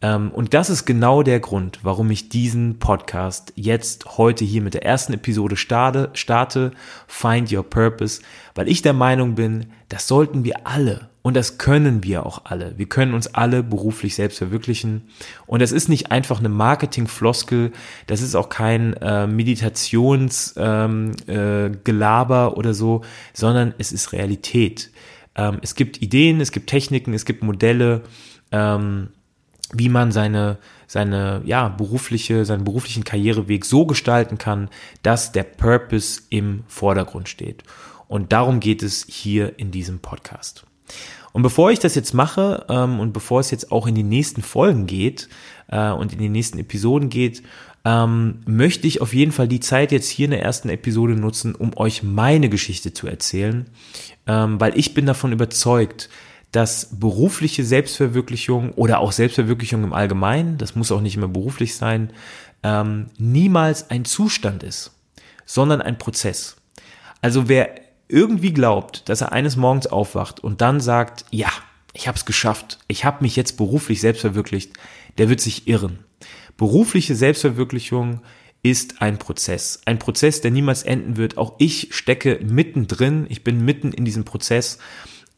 Ähm, 0.00 0.30
und 0.30 0.54
das 0.54 0.70
ist 0.70 0.84
genau 0.84 1.22
der 1.22 1.40
Grund, 1.40 1.80
warum 1.82 2.10
ich 2.10 2.28
diesen 2.28 2.78
Podcast 2.78 3.52
jetzt 3.56 4.16
heute 4.18 4.44
hier 4.44 4.62
mit 4.62 4.74
der 4.74 4.84
ersten 4.84 5.12
Episode 5.12 5.56
starte, 5.56 6.10
starte, 6.14 6.70
Find 7.08 7.52
Your 7.52 7.62
Purpose, 7.62 8.20
weil 8.54 8.68
ich 8.68 8.82
der 8.82 8.92
Meinung 8.92 9.34
bin, 9.34 9.66
das 9.88 10.06
sollten 10.06 10.44
wir 10.44 10.66
alle 10.66 11.11
und 11.22 11.34
das 11.34 11.56
können 11.56 12.02
wir 12.02 12.26
auch 12.26 12.42
alle. 12.44 12.76
Wir 12.76 12.88
können 12.88 13.14
uns 13.14 13.28
alle 13.28 13.62
beruflich 13.62 14.16
selbst 14.16 14.38
verwirklichen. 14.38 15.02
Und 15.46 15.62
das 15.62 15.70
ist 15.70 15.88
nicht 15.88 16.10
einfach 16.10 16.40
eine 16.40 16.48
Marketing-Floskel, 16.48 17.70
das 18.08 18.20
ist 18.20 18.34
auch 18.34 18.48
kein 18.48 18.94
äh, 18.94 19.28
Meditationsgelaber 19.28 21.14
ähm, 21.28 22.52
äh, 22.52 22.58
oder 22.58 22.74
so, 22.74 23.02
sondern 23.32 23.72
es 23.78 23.92
ist 23.92 24.12
Realität. 24.12 24.90
Ähm, 25.36 25.58
es 25.62 25.76
gibt 25.76 26.02
Ideen, 26.02 26.40
es 26.40 26.50
gibt 26.50 26.68
Techniken, 26.68 27.14
es 27.14 27.24
gibt 27.24 27.44
Modelle, 27.44 28.02
ähm, 28.50 29.10
wie 29.72 29.88
man 29.88 30.12
seine 30.12 30.58
seine 30.86 31.40
ja 31.46 31.68
berufliche 31.68 32.44
seinen 32.44 32.64
beruflichen 32.64 33.04
Karriereweg 33.04 33.64
so 33.64 33.86
gestalten 33.86 34.36
kann, 34.36 34.68
dass 35.02 35.32
der 35.32 35.44
Purpose 35.44 36.20
im 36.28 36.64
Vordergrund 36.66 37.30
steht. 37.30 37.62
Und 38.08 38.32
darum 38.32 38.60
geht 38.60 38.82
es 38.82 39.06
hier 39.08 39.58
in 39.58 39.70
diesem 39.70 40.00
Podcast. 40.00 40.66
Und 41.32 41.42
bevor 41.42 41.70
ich 41.70 41.78
das 41.78 41.94
jetzt 41.94 42.12
mache 42.12 42.66
ähm, 42.68 43.00
und 43.00 43.12
bevor 43.12 43.40
es 43.40 43.50
jetzt 43.50 43.72
auch 43.72 43.86
in 43.86 43.94
die 43.94 44.02
nächsten 44.02 44.42
Folgen 44.42 44.86
geht 44.86 45.28
äh, 45.68 45.90
und 45.90 46.12
in 46.12 46.18
die 46.18 46.28
nächsten 46.28 46.58
Episoden 46.58 47.08
geht, 47.08 47.42
ähm, 47.84 48.40
möchte 48.46 48.86
ich 48.86 49.00
auf 49.00 49.14
jeden 49.14 49.32
Fall 49.32 49.48
die 49.48 49.60
Zeit 49.60 49.92
jetzt 49.92 50.08
hier 50.08 50.26
in 50.26 50.30
der 50.32 50.42
ersten 50.42 50.68
Episode 50.68 51.14
nutzen, 51.14 51.54
um 51.54 51.76
euch 51.76 52.02
meine 52.02 52.48
Geschichte 52.48 52.92
zu 52.92 53.06
erzählen, 53.06 53.66
ähm, 54.26 54.60
weil 54.60 54.78
ich 54.78 54.94
bin 54.94 55.06
davon 55.06 55.32
überzeugt, 55.32 56.08
dass 56.52 56.98
berufliche 57.00 57.64
Selbstverwirklichung 57.64 58.72
oder 58.72 59.00
auch 59.00 59.10
Selbstverwirklichung 59.10 59.82
im 59.84 59.94
Allgemeinen, 59.94 60.58
das 60.58 60.76
muss 60.76 60.92
auch 60.92 61.00
nicht 61.00 61.16
immer 61.16 61.28
beruflich 61.28 61.74
sein, 61.74 62.12
ähm, 62.62 63.06
niemals 63.18 63.90
ein 63.90 64.04
Zustand 64.04 64.62
ist, 64.62 64.92
sondern 65.46 65.80
ein 65.80 65.98
Prozess. 65.98 66.56
Also 67.22 67.48
wer 67.48 67.81
irgendwie 68.08 68.52
glaubt, 68.52 69.08
dass 69.08 69.20
er 69.20 69.32
eines 69.32 69.56
Morgens 69.56 69.86
aufwacht 69.86 70.40
und 70.40 70.60
dann 70.60 70.80
sagt, 70.80 71.24
ja, 71.30 71.50
ich 71.94 72.08
habe 72.08 72.16
es 72.16 72.24
geschafft, 72.24 72.78
ich 72.88 73.04
habe 73.04 73.22
mich 73.22 73.36
jetzt 73.36 73.56
beruflich 73.56 74.00
selbst 74.00 74.20
verwirklicht, 74.20 74.72
der 75.18 75.28
wird 75.28 75.40
sich 75.40 75.68
irren. 75.68 75.98
Berufliche 76.56 77.14
Selbstverwirklichung 77.14 78.20
ist 78.62 79.02
ein 79.02 79.18
Prozess. 79.18 79.80
Ein 79.86 79.98
Prozess, 79.98 80.40
der 80.40 80.50
niemals 80.50 80.84
enden 80.84 81.16
wird. 81.16 81.36
Auch 81.36 81.54
ich 81.58 81.88
stecke 81.90 82.38
mittendrin, 82.42 83.26
ich 83.28 83.42
bin 83.42 83.64
mitten 83.64 83.92
in 83.92 84.04
diesem 84.04 84.24
Prozess. 84.24 84.78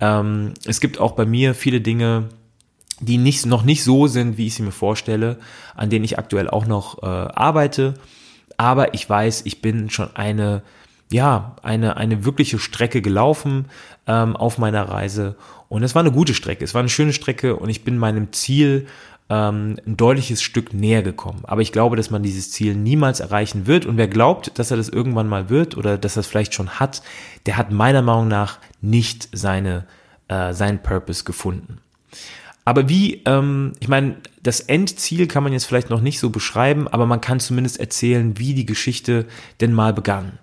Ähm, 0.00 0.52
es 0.66 0.80
gibt 0.80 0.99
auch 0.99 1.12
bei 1.12 1.25
mir 1.25 1.54
viele 1.54 1.80
Dinge, 1.80 2.28
die 3.00 3.18
nicht, 3.18 3.47
noch 3.47 3.62
nicht 3.62 3.83
so 3.83 4.06
sind, 4.06 4.37
wie 4.37 4.47
ich 4.47 4.54
sie 4.54 4.62
mir 4.62 4.73
vorstelle, 4.73 5.38
an 5.75 5.90
denen 5.90 6.04
ich 6.04 6.18
aktuell 6.18 6.49
auch 6.49 6.66
noch 6.66 7.02
äh, 7.02 7.06
arbeite. 7.06 7.94
Aber 8.56 8.94
ich 8.94 9.09
weiß, 9.09 9.42
ich 9.47 9.62
bin 9.62 9.90
schon 9.90 10.14
eine, 10.14 10.62
ja, 11.14 11.54
eine, 11.62 11.97
eine 11.97 12.25
wirkliche 12.25 12.59
Strecke 12.59 13.00
gelaufen 13.00 13.66
ähm, 14.09 14.35
auf 14.35 14.59
meiner 14.59 14.88
Reise. 14.88 15.37
Und 15.68 15.85
es 15.85 15.94
war 15.94 16.00
eine 16.00 16.11
gute 16.11 16.35
Strecke, 16.35 16.64
es 16.64 16.75
war 16.75 16.80
eine 16.80 16.88
schöne 16.88 17.12
Strecke 17.12 17.54
und 17.54 17.68
ich 17.68 17.85
bin 17.85 17.99
meinem 17.99 18.33
Ziel 18.33 18.88
ähm, 19.30 19.76
ein 19.87 19.97
deutliches 19.97 20.42
Stück 20.42 20.75
näher 20.75 21.04
gekommen. 21.04 21.42
Aber 21.44 21.62
ich 21.62 21.71
glaube, 21.71 21.94
dass 21.94 22.11
man 22.11 22.25
dieses 22.25 22.50
Ziel 22.50 22.75
niemals 22.75 23.21
erreichen 23.21 23.68
wird. 23.68 23.87
Und 23.87 23.97
wer 23.97 24.09
glaubt, 24.09 24.59
dass 24.59 24.73
er 24.73 24.76
das 24.76 24.88
irgendwann 24.88 25.28
mal 25.28 25.50
wird 25.50 25.76
oder 25.76 25.99
dass 25.99 26.16
er 26.16 26.21
es 26.21 26.26
vielleicht 26.26 26.52
schon 26.52 26.80
hat, 26.80 27.00
der 27.47 27.59
hat 27.59 27.71
meiner 27.71 28.02
Meinung 28.02 28.26
nach 28.26 28.59
nicht 28.80 29.28
seine, 29.30 29.87
äh, 30.26 30.52
seinen 30.52 30.83
Purpose 30.83 31.23
gefunden. 31.23 31.78
Aber 32.64 32.88
wie, 32.88 33.23
ähm, 33.25 33.75
ich 33.78 33.87
meine, 33.87 34.16
das 34.42 34.59
Endziel 34.59 35.28
kann 35.28 35.44
man 35.44 35.52
jetzt 35.52 35.66
vielleicht 35.66 35.90
noch 35.90 36.00
nicht 36.00 36.18
so 36.18 36.30
beschreiben, 36.30 36.88
aber 36.88 37.06
man 37.06 37.21
kann 37.21 37.38
zumindest 37.38 37.78
erzählen, 37.78 38.37
wie 38.37 38.54
die 38.54 38.66
Geschichte 38.66 39.26
denn 39.61 39.73
mal 39.73 39.92
begann. 39.92 40.40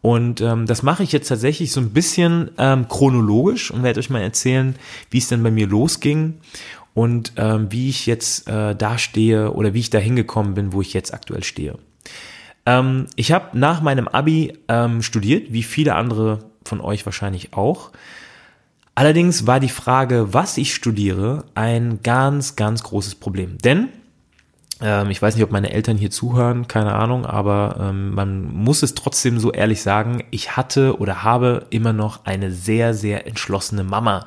Und 0.00 0.40
ähm, 0.40 0.66
das 0.66 0.82
mache 0.82 1.02
ich 1.02 1.12
jetzt 1.12 1.28
tatsächlich 1.28 1.72
so 1.72 1.80
ein 1.80 1.90
bisschen 1.90 2.50
ähm, 2.56 2.86
chronologisch 2.88 3.70
und 3.70 3.82
werde 3.82 3.98
euch 3.98 4.10
mal 4.10 4.22
erzählen, 4.22 4.76
wie 5.10 5.18
es 5.18 5.28
denn 5.28 5.42
bei 5.42 5.50
mir 5.50 5.66
losging 5.66 6.34
und 6.94 7.32
ähm, 7.36 7.66
wie 7.70 7.88
ich 7.88 8.06
jetzt 8.06 8.48
äh, 8.48 8.76
da 8.76 8.98
stehe 8.98 9.52
oder 9.52 9.74
wie 9.74 9.80
ich 9.80 9.90
da 9.90 9.98
hingekommen 9.98 10.54
bin, 10.54 10.72
wo 10.72 10.80
ich 10.80 10.92
jetzt 10.94 11.12
aktuell 11.12 11.42
stehe. 11.42 11.78
Ähm, 12.64 13.06
ich 13.16 13.32
habe 13.32 13.58
nach 13.58 13.82
meinem 13.82 14.08
Abi 14.08 14.52
ähm, 14.68 15.02
studiert, 15.02 15.52
wie 15.52 15.62
viele 15.62 15.94
andere 15.94 16.40
von 16.64 16.80
euch 16.80 17.04
wahrscheinlich 17.06 17.54
auch. 17.54 17.90
Allerdings 18.94 19.46
war 19.46 19.60
die 19.60 19.68
Frage, 19.68 20.34
was 20.34 20.58
ich 20.58 20.74
studiere, 20.74 21.44
ein 21.54 22.00
ganz, 22.02 22.56
ganz 22.56 22.82
großes 22.82 23.14
Problem. 23.14 23.56
Denn 23.58 23.90
ich 24.80 25.20
weiß 25.20 25.34
nicht, 25.34 25.44
ob 25.44 25.50
meine 25.50 25.72
Eltern 25.72 25.96
hier 25.96 26.10
zuhören, 26.10 26.68
keine 26.68 26.94
Ahnung, 26.94 27.26
aber 27.26 27.76
ähm, 27.80 28.14
man 28.14 28.42
muss 28.54 28.82
es 28.82 28.94
trotzdem 28.94 29.40
so 29.40 29.50
ehrlich 29.50 29.82
sagen, 29.82 30.22
ich 30.30 30.56
hatte 30.56 30.98
oder 30.98 31.24
habe 31.24 31.66
immer 31.70 31.92
noch 31.92 32.24
eine 32.26 32.52
sehr, 32.52 32.94
sehr 32.94 33.26
entschlossene 33.26 33.82
Mama, 33.82 34.26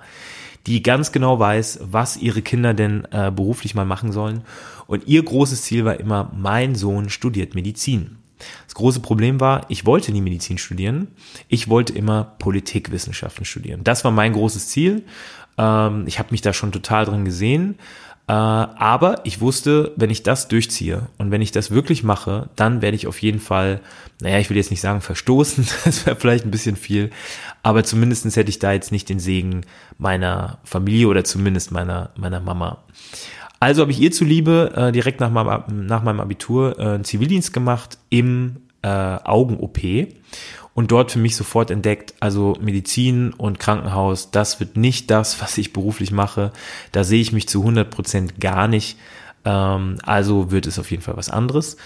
die 0.68 0.84
ganz 0.84 1.12
genau 1.12 1.40
weiß, 1.40 1.80
was 1.84 2.18
ihre 2.18 2.42
Kinder 2.42 2.74
denn 2.74 3.08
äh, 3.12 3.32
beruflich 3.32 3.76
mal 3.76 3.86
machen 3.86 4.12
sollen. 4.12 4.44
Und 4.88 5.08
ihr 5.08 5.24
großes 5.24 5.62
Ziel 5.62 5.86
war 5.86 6.00
immer, 6.00 6.30
mein 6.36 6.76
Sohn 6.76 7.10
studiert 7.10 7.56
Medizin. 7.56 8.18
Das 8.66 8.76
große 8.76 9.00
Problem 9.00 9.40
war, 9.40 9.66
ich 9.70 9.86
wollte 9.86 10.12
nie 10.12 10.22
Medizin 10.22 10.58
studieren. 10.58 11.10
Ich 11.48 11.70
wollte 11.70 11.94
immer 11.94 12.36
Politikwissenschaften 12.40 13.46
studieren. 13.46 13.84
Das 13.84 14.04
war 14.04 14.12
mein 14.12 14.34
großes 14.34 14.68
Ziel. 14.68 15.04
Ähm, 15.58 16.04
ich 16.08 16.20
habe 16.20 16.30
mich 16.32 16.42
da 16.42 16.54
schon 16.54 16.72
total 16.72 17.06
drin 17.06 17.26
gesehen. 17.26 17.76
Äh, 18.32 18.34
aber 18.34 19.20
ich 19.26 19.42
wusste, 19.42 19.92
wenn 19.98 20.10
ich 20.10 20.24
das 20.24 20.48
durchziehe 20.48 21.10
und 21.18 21.32
wenn 21.32 21.42
ich 21.42 21.52
das 21.52 21.70
wirklich 21.70 22.02
mache, 22.02 22.48
dann 22.56 22.82
werde 22.82 22.96
ich 22.96 23.06
auf 23.06 23.22
jeden 23.22 23.42
Fall, 23.42 23.82
naja, 24.22 24.40
ich 24.40 24.50
will 24.50 24.56
jetzt 24.56 24.72
nicht 24.72 24.80
sagen 24.80 25.02
verstoßen, 25.02 25.68
das 25.84 26.06
wäre 26.06 26.16
vielleicht 26.16 26.46
ein 26.46 26.52
bisschen 26.52 26.78
viel, 26.78 27.10
aber 27.62 27.84
zumindestens 27.84 28.38
hätte 28.38 28.50
ich 28.50 28.58
da 28.58 28.72
jetzt 28.72 28.94
nicht 28.94 29.10
den 29.10 29.20
Segen 29.20 29.66
meiner 29.98 30.60
Familie 30.64 31.10
oder 31.10 31.26
zumindest 31.26 31.74
meiner, 31.74 32.12
meiner 32.16 32.40
Mama. 32.40 32.86
Also 33.60 33.82
habe 33.82 33.92
ich 33.92 34.00
ihr 34.00 34.14
zuliebe 34.14 34.72
äh, 34.78 34.92
direkt 34.94 35.20
nach 35.20 35.30
meinem, 35.30 35.86
nach 35.86 36.02
meinem 36.02 36.22
Abitur 36.22 36.80
äh, 36.80 37.02
Zivildienst 37.04 37.52
gemacht 37.52 37.98
im 38.10 38.62
äh, 38.82 38.88
Augen-OP 38.88 39.78
und 40.74 40.92
dort 40.92 41.12
für 41.12 41.20
mich 41.20 41.36
sofort 41.36 41.72
entdeckt, 41.72 42.14
also 42.20 42.56
Medizin 42.62 43.34
und 43.34 43.60
Krankenhaus, 43.60 44.32
das 44.32 44.60
wird 44.60 44.78
nicht 44.78 45.12
das, 45.12 45.42
was 45.42 45.58
ich 45.58 45.74
beruflich 45.74 46.12
mache. 46.12 46.52
Da 46.92 47.04
sehe 47.04 47.22
ich 47.22 47.32
mich 47.32 47.48
zu 47.48 47.60
100 47.60 47.90
Prozent 47.90 48.40
gar 48.40 48.68
nicht. 48.68 48.98
Ähm, 49.46 49.98
also 50.04 50.52
wird 50.52 50.68
es 50.68 50.80
auf 50.80 50.92
jeden 50.92 51.04
Fall 51.04 51.18
was 51.18 51.30
anderes 51.30 51.78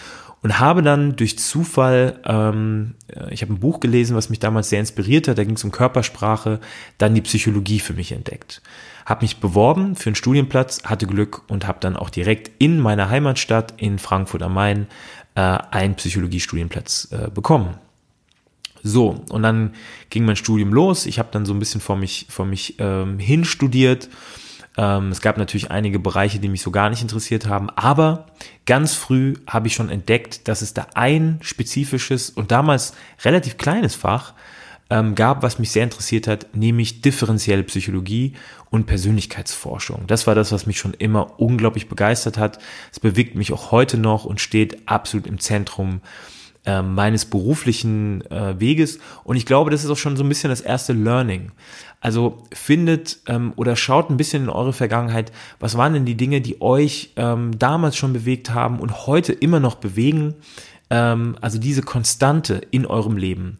und 0.41 0.59
habe 0.59 0.83
dann 0.83 1.15
durch 1.15 1.39
Zufall, 1.39 2.19
ähm, 2.25 2.95
ich 3.31 3.41
habe 3.41 3.53
ein 3.53 3.59
Buch 3.59 3.79
gelesen, 3.79 4.15
was 4.15 4.29
mich 4.29 4.39
damals 4.39 4.69
sehr 4.69 4.79
inspiriert 4.79 5.27
hat, 5.27 5.37
da 5.37 5.43
ging 5.43 5.55
es 5.55 5.63
um 5.63 5.71
Körpersprache, 5.71 6.59
dann 6.97 7.15
die 7.15 7.21
Psychologie 7.21 7.79
für 7.79 7.93
mich 7.93 8.11
entdeckt 8.11 8.61
habe 9.05 9.21
mich 9.23 9.37
beworben 9.37 9.95
für 9.95 10.09
einen 10.09 10.15
Studienplatz, 10.15 10.83
hatte 10.83 11.05
Glück 11.05 11.43
und 11.47 11.67
habe 11.67 11.77
dann 11.79 11.95
auch 11.95 12.09
direkt 12.09 12.51
in 12.57 12.79
meiner 12.79 13.09
Heimatstadt 13.09 13.75
in 13.77 13.99
Frankfurt 13.99 14.41
am 14.41 14.55
Main 14.55 14.87
äh, 15.35 15.41
einen 15.41 15.95
Psychologiestudienplatz 15.95 17.09
äh, 17.11 17.29
bekommen. 17.29 17.77
So, 18.87 19.23
und 19.29 19.41
dann 19.41 19.73
ging 20.11 20.25
mein 20.25 20.35
Studium 20.35 20.71
los. 20.71 21.07
Ich 21.07 21.17
habe 21.17 21.29
dann 21.31 21.47
so 21.47 21.53
ein 21.53 21.59
bisschen 21.59 21.81
vor 21.81 21.95
mich, 21.95 22.27
vor 22.29 22.45
mich 22.45 22.75
ähm, 22.77 23.17
hin 23.17 23.43
studiert. 23.43 24.09
Ähm, 24.77 25.09
es 25.09 25.21
gab 25.21 25.39
natürlich 25.39 25.71
einige 25.71 25.97
Bereiche, 25.97 26.37
die 26.37 26.49
mich 26.49 26.61
so 26.61 26.69
gar 26.69 26.91
nicht 26.91 27.01
interessiert 27.01 27.47
haben, 27.47 27.71
aber 27.71 28.27
ganz 28.67 28.93
früh 28.93 29.33
habe 29.47 29.65
ich 29.65 29.73
schon 29.73 29.89
entdeckt, 29.89 30.47
dass 30.47 30.61
es 30.61 30.75
da 30.75 30.85
ein 30.93 31.39
spezifisches 31.41 32.29
und 32.29 32.51
damals 32.51 32.93
relativ 33.23 33.57
kleines 33.57 33.95
Fach 33.95 34.33
ähm, 34.91 35.15
gab, 35.15 35.41
was 35.41 35.57
mich 35.57 35.71
sehr 35.71 35.83
interessiert 35.83 36.27
hat, 36.27 36.55
nämlich 36.55 37.01
differenzielle 37.01 37.63
Psychologie 37.63 38.33
und 38.69 38.85
Persönlichkeitsforschung. 38.85 40.05
Das 40.05 40.27
war 40.27 40.35
das, 40.35 40.51
was 40.51 40.67
mich 40.67 40.77
schon 40.77 40.93
immer 40.93 41.39
unglaublich 41.39 41.89
begeistert 41.89 42.37
hat. 42.37 42.59
Es 42.91 42.99
bewegt 42.99 43.33
mich 43.33 43.51
auch 43.51 43.71
heute 43.71 43.97
noch 43.97 44.25
und 44.25 44.39
steht 44.39 44.87
absolut 44.87 45.25
im 45.25 45.39
Zentrum 45.39 46.01
äh, 46.65 46.81
meines 46.81 47.25
beruflichen 47.25 48.29
äh, 48.29 48.59
Weges. 48.59 48.99
Und 49.23 49.35
ich 49.35 49.45
glaube, 49.45 49.71
das 49.71 49.83
ist 49.83 49.89
auch 49.89 49.97
schon 49.97 50.17
so 50.17 50.23
ein 50.23 50.29
bisschen 50.29 50.49
das 50.49 50.61
erste 50.61 50.93
Learning. 50.93 51.51
Also 52.01 52.43
findet 52.53 53.19
ähm, 53.27 53.53
oder 53.55 53.75
schaut 53.75 54.09
ein 54.09 54.17
bisschen 54.17 54.43
in 54.43 54.49
eure 54.49 54.73
Vergangenheit, 54.73 55.31
was 55.59 55.77
waren 55.77 55.93
denn 55.93 56.05
die 56.05 56.15
Dinge, 56.15 56.41
die 56.41 56.61
euch 56.61 57.13
ähm, 57.15 57.57
damals 57.57 57.97
schon 57.97 58.13
bewegt 58.13 58.53
haben 58.53 58.79
und 58.79 59.07
heute 59.07 59.33
immer 59.33 59.59
noch 59.59 59.75
bewegen. 59.75 60.35
Ähm, 60.89 61.35
also 61.41 61.57
diese 61.57 61.81
Konstante 61.81 62.61
in 62.71 62.85
eurem 62.85 63.17
Leben 63.17 63.57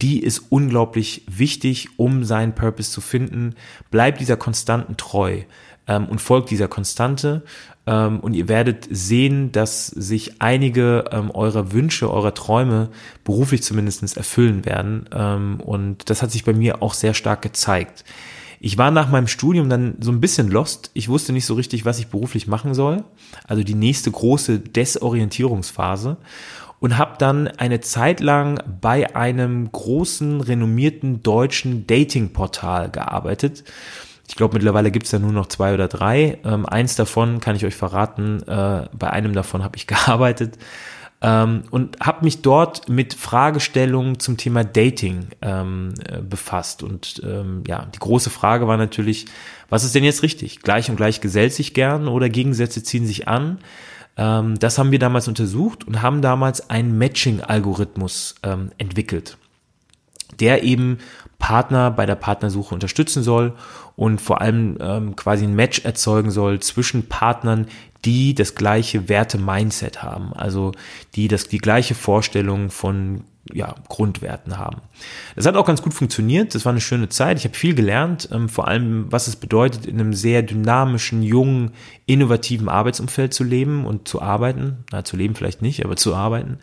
die 0.00 0.22
ist 0.22 0.44
unglaublich 0.50 1.24
wichtig, 1.26 1.88
um 1.96 2.22
seinen 2.22 2.54
Purpose 2.54 2.92
zu 2.92 3.00
finden. 3.00 3.54
Bleibt 3.90 4.20
dieser 4.20 4.36
Konstanten 4.36 4.96
treu 4.96 5.42
ähm, 5.88 6.06
und 6.06 6.20
folgt 6.20 6.50
dieser 6.50 6.68
Konstante. 6.68 7.42
Ähm, 7.86 8.20
und 8.20 8.34
ihr 8.34 8.48
werdet 8.48 8.86
sehen, 8.90 9.50
dass 9.50 9.86
sich 9.86 10.40
einige 10.40 11.06
ähm, 11.10 11.30
eurer 11.30 11.72
Wünsche, 11.72 12.12
eurer 12.12 12.34
Träume 12.34 12.90
beruflich 13.24 13.62
zumindest 13.62 14.16
erfüllen 14.16 14.64
werden. 14.64 15.08
Ähm, 15.12 15.60
und 15.60 16.10
das 16.10 16.22
hat 16.22 16.30
sich 16.30 16.44
bei 16.44 16.52
mir 16.52 16.82
auch 16.82 16.94
sehr 16.94 17.14
stark 17.14 17.42
gezeigt. 17.42 18.04
Ich 18.60 18.76
war 18.76 18.90
nach 18.90 19.08
meinem 19.08 19.28
Studium 19.28 19.70
dann 19.70 19.96
so 20.00 20.10
ein 20.10 20.20
bisschen 20.20 20.50
lost. 20.50 20.90
Ich 20.92 21.08
wusste 21.08 21.32
nicht 21.32 21.46
so 21.46 21.54
richtig, 21.54 21.84
was 21.84 21.98
ich 21.98 22.08
beruflich 22.08 22.46
machen 22.48 22.74
soll. 22.74 23.04
Also 23.46 23.62
die 23.62 23.74
nächste 23.74 24.10
große 24.10 24.58
Desorientierungsphase 24.58 26.16
und 26.80 26.98
habe 26.98 27.16
dann 27.18 27.48
eine 27.48 27.80
Zeit 27.80 28.20
lang 28.20 28.60
bei 28.80 29.14
einem 29.14 29.70
großen, 29.70 30.40
renommierten 30.40 31.22
deutschen 31.22 31.86
Dating-Portal 31.86 32.90
gearbeitet. 32.90 33.64
Ich 34.28 34.36
glaube, 34.36 34.54
mittlerweile 34.54 34.90
gibt 34.90 35.06
es 35.06 35.10
da 35.10 35.18
nur 35.18 35.32
noch 35.32 35.46
zwei 35.46 35.74
oder 35.74 35.88
drei. 35.88 36.38
Ähm, 36.44 36.66
eins 36.66 36.94
davon 36.94 37.40
kann 37.40 37.56
ich 37.56 37.64
euch 37.64 37.74
verraten, 37.74 38.42
äh, 38.46 38.86
bei 38.92 39.10
einem 39.10 39.32
davon 39.32 39.64
habe 39.64 39.76
ich 39.76 39.86
gearbeitet 39.88 40.58
ähm, 41.20 41.64
und 41.70 41.98
habe 42.00 42.24
mich 42.24 42.42
dort 42.42 42.88
mit 42.88 43.14
Fragestellungen 43.14 44.20
zum 44.20 44.36
Thema 44.36 44.64
Dating 44.64 45.28
ähm, 45.42 45.94
äh, 46.06 46.20
befasst. 46.20 46.82
Und 46.82 47.20
ähm, 47.24 47.64
ja, 47.66 47.86
die 47.86 47.98
große 47.98 48.30
Frage 48.30 48.68
war 48.68 48.76
natürlich, 48.76 49.26
was 49.68 49.84
ist 49.84 49.94
denn 49.94 50.04
jetzt 50.04 50.22
richtig? 50.22 50.60
Gleich 50.60 50.90
und 50.90 50.96
gleich 50.96 51.20
gesellt 51.20 51.52
sich 51.52 51.74
gern 51.74 52.06
oder 52.06 52.28
Gegensätze 52.28 52.82
ziehen 52.82 53.06
sich 53.06 53.26
an? 53.26 53.58
Ähm, 54.16 54.58
das 54.58 54.78
haben 54.78 54.92
wir 54.92 54.98
damals 55.00 55.26
untersucht 55.26 55.86
und 55.86 56.02
haben 56.02 56.22
damals 56.22 56.70
einen 56.70 56.96
Matching-Algorithmus 56.98 58.36
ähm, 58.44 58.70
entwickelt, 58.78 59.38
der 60.38 60.62
eben 60.62 60.98
Partner 61.38 61.90
bei 61.90 62.04
der 62.04 62.16
Partnersuche 62.16 62.74
unterstützen 62.74 63.22
soll 63.22 63.54
und 63.96 64.20
vor 64.20 64.40
allem 64.40 64.76
ähm, 64.80 65.16
quasi 65.16 65.44
ein 65.44 65.54
Match 65.54 65.84
erzeugen 65.84 66.30
soll 66.30 66.60
zwischen 66.60 67.08
Partnern, 67.08 67.66
die 68.04 68.34
das 68.34 68.54
gleiche 68.54 69.08
Werte-Mindset 69.08 70.02
haben, 70.02 70.32
also 70.34 70.72
die 71.14 71.28
das 71.28 71.48
die 71.48 71.58
gleiche 71.58 71.94
Vorstellung 71.94 72.70
von 72.70 73.24
ja, 73.52 73.74
Grundwerten 73.88 74.58
haben. 74.58 74.82
Das 75.34 75.46
hat 75.46 75.56
auch 75.56 75.66
ganz 75.66 75.82
gut 75.82 75.94
funktioniert. 75.94 76.54
Das 76.54 76.64
war 76.64 76.72
eine 76.72 76.80
schöne 76.80 77.08
Zeit. 77.08 77.38
Ich 77.38 77.44
habe 77.44 77.54
viel 77.54 77.74
gelernt, 77.74 78.28
ähm, 78.32 78.48
vor 78.48 78.68
allem, 78.68 79.10
was 79.10 79.26
es 79.26 79.36
bedeutet, 79.36 79.86
in 79.86 79.98
einem 79.98 80.12
sehr 80.12 80.42
dynamischen, 80.42 81.22
jungen, 81.22 81.72
innovativen 82.06 82.68
Arbeitsumfeld 82.68 83.32
zu 83.32 83.44
leben 83.44 83.86
und 83.86 84.06
zu 84.06 84.20
arbeiten. 84.20 84.84
Na, 84.92 85.04
zu 85.04 85.16
leben 85.16 85.34
vielleicht 85.34 85.62
nicht, 85.62 85.84
aber 85.84 85.96
zu 85.96 86.14
arbeiten. 86.14 86.58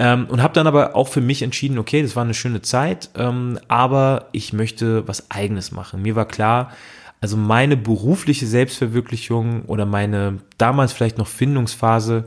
Ähm, 0.00 0.28
und 0.30 0.42
habe 0.42 0.54
dann 0.54 0.66
aber 0.66 0.96
auch 0.96 1.08
für 1.08 1.20
mich 1.20 1.42
entschieden, 1.42 1.78
okay, 1.78 2.00
das 2.00 2.16
war 2.16 2.24
eine 2.24 2.32
schöne 2.32 2.62
Zeit, 2.62 3.10
ähm, 3.16 3.58
aber 3.68 4.28
ich 4.32 4.54
möchte 4.54 5.06
was 5.06 5.30
eigenes 5.30 5.72
machen. 5.72 6.00
Mir 6.00 6.16
war 6.16 6.24
klar, 6.24 6.72
also 7.20 7.36
meine 7.36 7.76
berufliche 7.76 8.46
Selbstverwirklichung 8.46 9.66
oder 9.66 9.84
meine 9.84 10.38
damals 10.56 10.94
vielleicht 10.94 11.18
noch 11.18 11.26
Findungsphase, 11.26 12.24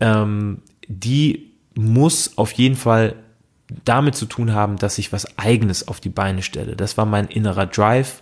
ähm, 0.00 0.60
die 0.86 1.52
muss 1.74 2.36
auf 2.36 2.52
jeden 2.52 2.76
Fall 2.76 3.14
damit 3.86 4.14
zu 4.14 4.26
tun 4.26 4.52
haben, 4.52 4.76
dass 4.76 4.98
ich 4.98 5.10
was 5.10 5.38
eigenes 5.38 5.88
auf 5.88 6.00
die 6.00 6.10
Beine 6.10 6.42
stelle. 6.42 6.76
Das 6.76 6.98
war 6.98 7.06
mein 7.06 7.28
innerer 7.28 7.64
Drive. 7.64 8.20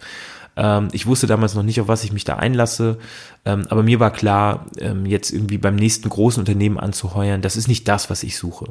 Ähm, 0.57 0.89
ich 0.93 1.07
wusste 1.07 1.27
damals 1.27 1.55
noch 1.55 1.63
nicht, 1.63 1.81
auf 1.81 1.89
was 1.89 2.05
ich 2.05 2.13
mich 2.13 2.25
da 2.25 2.37
einlasse, 2.37 2.99
ähm, 3.45 3.67
aber 3.69 3.83
mir 3.83 4.01
war 4.01 4.11
klar, 4.11 4.67
ähm, 4.79 5.07
jetzt 5.07 5.31
irgendwie 5.31 5.59
beim 5.59 5.77
nächsten 5.77 6.09
großen 6.09 6.41
Unternehmen 6.41 6.79
anzuheuern, 6.79 7.43
das 7.43 7.57
ist 7.57 7.69
nicht 7.69 7.87
das, 7.89 8.11
was 8.11 8.23
ich 8.23 8.37
suche. 8.37 8.67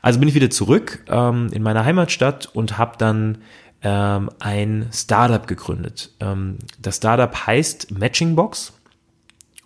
Also 0.00 0.18
bin 0.18 0.28
ich 0.28 0.34
wieder 0.34 0.50
zurück 0.50 1.04
ähm, 1.08 1.48
in 1.52 1.62
meine 1.62 1.84
Heimatstadt 1.84 2.46
und 2.54 2.78
habe 2.78 2.96
dann 2.98 3.38
ähm, 3.82 4.30
ein 4.40 4.88
Startup 4.92 5.46
gegründet. 5.46 6.10
Ähm, 6.20 6.58
das 6.80 6.96
Startup 6.96 7.46
heißt 7.46 7.90
Matchingbox 7.90 8.72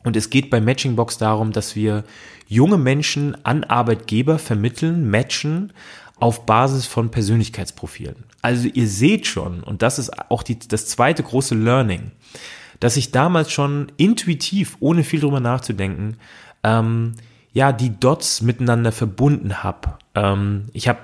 und 0.04 0.16
es 0.16 0.30
geht 0.30 0.50
bei 0.50 0.60
Matchingbox 0.60 1.18
darum, 1.18 1.52
dass 1.52 1.76
wir 1.76 2.04
junge 2.48 2.78
Menschen 2.78 3.36
an 3.44 3.64
Arbeitgeber 3.64 4.38
vermitteln, 4.38 5.10
matchen 5.10 5.72
auf 6.18 6.46
Basis 6.46 6.86
von 6.86 7.10
Persönlichkeitsprofilen. 7.10 8.24
Also 8.42 8.68
ihr 8.68 8.88
seht 8.88 9.26
schon, 9.26 9.62
und 9.62 9.82
das 9.82 9.98
ist 9.98 10.30
auch 10.30 10.42
die, 10.42 10.58
das 10.58 10.86
zweite 10.86 11.22
große 11.22 11.54
Learning, 11.54 12.12
dass 12.80 12.96
ich 12.96 13.10
damals 13.12 13.52
schon 13.52 13.92
intuitiv, 13.96 14.76
ohne 14.80 15.04
viel 15.04 15.20
drüber 15.20 15.40
nachzudenken, 15.40 16.16
ähm, 16.62 17.14
ja, 17.52 17.72
die 17.72 17.98
Dots 17.98 18.42
miteinander 18.42 18.92
verbunden 18.92 19.62
habe. 19.62 19.98
Ähm, 20.14 20.66
ich 20.72 20.88
habe 20.88 21.00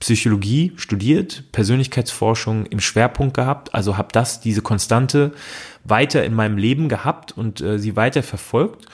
Psychologie 0.00 0.72
studiert, 0.76 1.44
Persönlichkeitsforschung 1.50 2.66
im 2.66 2.78
Schwerpunkt 2.78 3.34
gehabt, 3.34 3.74
also 3.74 3.96
habe 3.96 4.08
das, 4.12 4.40
diese 4.40 4.62
Konstante 4.62 5.32
weiter 5.82 6.24
in 6.24 6.34
meinem 6.34 6.56
Leben 6.56 6.88
gehabt 6.88 7.36
und 7.36 7.60
äh, 7.60 7.78
sie 7.78 7.96
weiter 7.96 8.22
verfolgt 8.22 8.86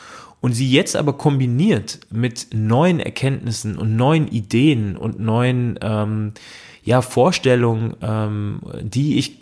und 0.44 0.52
sie 0.52 0.70
jetzt 0.70 0.94
aber 0.94 1.14
kombiniert 1.14 2.00
mit 2.10 2.48
neuen 2.52 3.00
Erkenntnissen 3.00 3.78
und 3.78 3.96
neuen 3.96 4.28
Ideen 4.28 4.94
und 4.94 5.18
neuen 5.18 5.78
ähm, 5.80 6.34
ja, 6.82 7.00
Vorstellungen, 7.00 7.96
ähm, 8.02 8.60
die 8.82 9.16
ich 9.16 9.38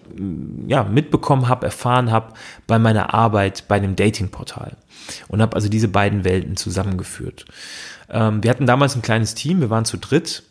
ja, 0.68 0.85
mitbekommen 0.85 1.49
habe, 1.49 1.66
erfahren 1.66 2.12
habe 2.12 2.35
bei 2.68 2.78
meiner 2.78 3.14
Arbeit 3.14 3.64
bei 3.66 3.78
einem 3.78 3.97
Datingportal. 3.97 4.76
Und 5.26 5.42
habe 5.42 5.56
also 5.56 5.68
diese 5.68 5.88
beiden 5.88 6.23
Welten 6.23 6.56
zusammengeführt. 6.56 7.47
Ähm, 8.09 8.44
wir 8.44 8.50
hatten 8.50 8.66
damals 8.66 8.94
ein 8.94 9.02
kleines 9.02 9.35
Team, 9.35 9.61
wir 9.61 9.71
waren 9.71 9.85
zu 9.85 9.97
dritt 9.97 10.44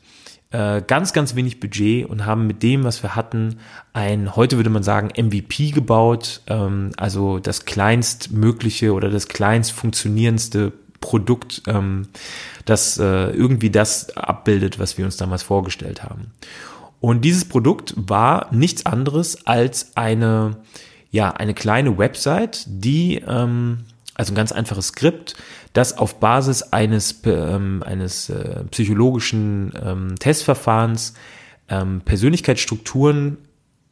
äh, 0.51 0.81
ganz, 0.85 1.13
ganz 1.13 1.35
wenig 1.35 1.59
Budget 1.59 2.05
und 2.09 2.25
haben 2.25 2.45
mit 2.45 2.61
dem, 2.61 2.83
was 2.83 3.01
wir 3.03 3.15
hatten, 3.15 3.59
ein, 3.93 4.35
heute 4.35 4.57
würde 4.57 4.69
man 4.69 4.83
sagen, 4.83 5.09
MVP 5.17 5.71
gebaut, 5.71 6.41
ähm, 6.47 6.91
also 6.97 7.39
das 7.39 7.65
kleinstmögliche 7.65 8.93
oder 8.93 9.09
das 9.09 9.27
kleinst 9.27 9.71
funktionierendste 9.71 10.73
Produkt, 10.99 11.63
ähm, 11.67 12.07
das 12.65 12.97
äh, 12.99 13.31
irgendwie 13.31 13.69
das 13.69 14.15
abbildet, 14.15 14.77
was 14.77 14.97
wir 14.97 15.05
uns 15.05 15.17
damals 15.17 15.41
vorgestellt 15.41 16.03
haben. 16.03 16.31
Und 16.99 17.25
dieses 17.25 17.45
Produkt 17.45 17.93
war 17.97 18.47
nichts 18.53 18.85
anderes 18.85 19.47
als 19.47 19.97
eine, 19.97 20.57
ja, 21.09 21.31
eine 21.31 21.53
kleine 21.55 21.97
Website, 21.97 22.65
die, 22.67 23.23
ähm, 23.27 23.85
also 24.13 24.33
ein 24.33 24.35
ganz 24.35 24.51
einfaches 24.51 24.89
Skript, 24.89 25.35
das 25.73 25.97
auf 25.97 26.19
Basis 26.19 26.63
eines, 26.63 27.21
ähm, 27.25 27.83
eines 27.85 28.29
äh, 28.29 28.63
psychologischen 28.71 29.73
ähm, 29.81 30.15
Testverfahrens 30.19 31.13
ähm, 31.69 32.01
Persönlichkeitsstrukturen 32.01 33.37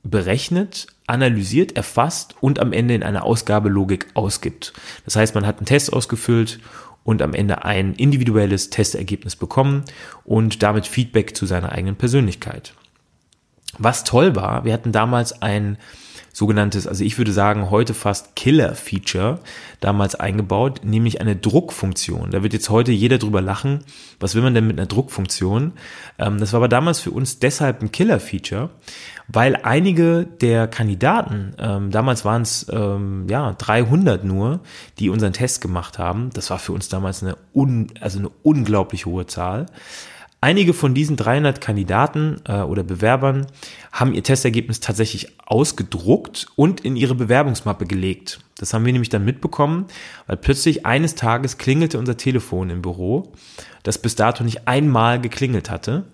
berechnet, 0.03 0.87
analysiert, 1.07 1.75
erfasst 1.75 2.35
und 2.41 2.59
am 2.59 2.73
Ende 2.73 2.95
in 2.95 3.03
einer 3.03 3.23
Ausgabelogik 3.23 4.07
ausgibt. 4.13 4.73
Das 5.05 5.15
heißt, 5.15 5.35
man 5.35 5.45
hat 5.45 5.57
einen 5.57 5.65
Test 5.65 5.91
ausgefüllt 5.91 6.59
und 7.03 7.21
am 7.21 7.33
Ende 7.33 7.65
ein 7.65 7.93
individuelles 7.95 8.69
Testergebnis 8.69 9.35
bekommen 9.35 9.83
und 10.25 10.61
damit 10.63 10.85
Feedback 10.85 11.35
zu 11.35 11.45
seiner 11.45 11.71
eigenen 11.71 11.95
Persönlichkeit. 11.95 12.73
Was 13.77 14.03
toll 14.03 14.35
war, 14.35 14.65
wir 14.65 14.73
hatten 14.73 14.91
damals 14.91 15.41
ein 15.41 15.77
sogenanntes, 16.31 16.87
also 16.87 17.03
ich 17.03 17.17
würde 17.17 17.31
sagen, 17.31 17.69
heute 17.69 17.93
fast 17.93 18.35
Killer-Feature 18.35 19.39
damals 19.79 20.15
eingebaut, 20.15 20.81
nämlich 20.83 21.21
eine 21.21 21.35
Druckfunktion. 21.35 22.31
Da 22.31 22.43
wird 22.43 22.53
jetzt 22.53 22.69
heute 22.69 22.91
jeder 22.91 23.17
drüber 23.17 23.41
lachen. 23.41 23.79
Was 24.19 24.35
will 24.35 24.41
man 24.41 24.53
denn 24.53 24.67
mit 24.67 24.77
einer 24.77 24.87
Druckfunktion? 24.87 25.73
Ähm, 26.17 26.39
das 26.39 26.53
war 26.53 26.57
aber 26.57 26.67
damals 26.67 26.99
für 26.99 27.11
uns 27.11 27.39
deshalb 27.39 27.81
ein 27.81 27.91
Killer-Feature, 27.91 28.69
weil 29.27 29.57
einige 29.57 30.25
der 30.25 30.67
Kandidaten, 30.67 31.53
ähm, 31.59 31.91
damals 31.91 32.25
waren 32.25 32.41
es 32.41 32.67
ähm, 32.71 33.27
ja 33.29 33.53
300 33.53 34.23
nur, 34.23 34.61
die 34.99 35.09
unseren 35.09 35.33
Test 35.33 35.61
gemacht 35.61 35.99
haben. 35.99 36.29
Das 36.33 36.49
war 36.49 36.59
für 36.59 36.73
uns 36.73 36.89
damals 36.89 37.23
eine, 37.23 37.37
un, 37.53 37.87
also 38.01 38.19
eine 38.19 38.29
unglaublich 38.43 39.05
hohe 39.05 39.25
Zahl. 39.27 39.67
Einige 40.41 40.73
von 40.73 40.93
diesen 40.93 41.17
300 41.17 41.59
Kandidaten 41.59 42.41
äh, 42.47 42.61
oder 42.61 42.83
Bewerbern 42.83 43.47
haben 43.91 44.13
ihr 44.13 44.23
Testergebnis 44.23 44.79
tatsächlich 44.79 45.35
ausgedruckt 45.45 46.47
und 46.55 46.81
in 46.81 46.95
ihre 46.95 47.15
Bewerbungsmappe 47.15 47.85
gelegt. 47.85 48.39
Das 48.57 48.73
haben 48.73 48.85
wir 48.85 48.93
nämlich 48.93 49.09
dann 49.09 49.25
mitbekommen, 49.25 49.87
weil 50.27 50.37
plötzlich 50.37 50.85
eines 50.85 51.15
Tages 51.15 51.57
klingelte 51.57 51.99
unser 51.99 52.15
Telefon 52.15 52.69
im 52.69 52.81
Büro, 52.81 53.33
das 53.83 53.97
bis 53.97 54.15
dato 54.15 54.45
nicht 54.45 54.65
einmal 54.67 55.19
geklingelt 55.19 55.69
hatte. 55.69 56.05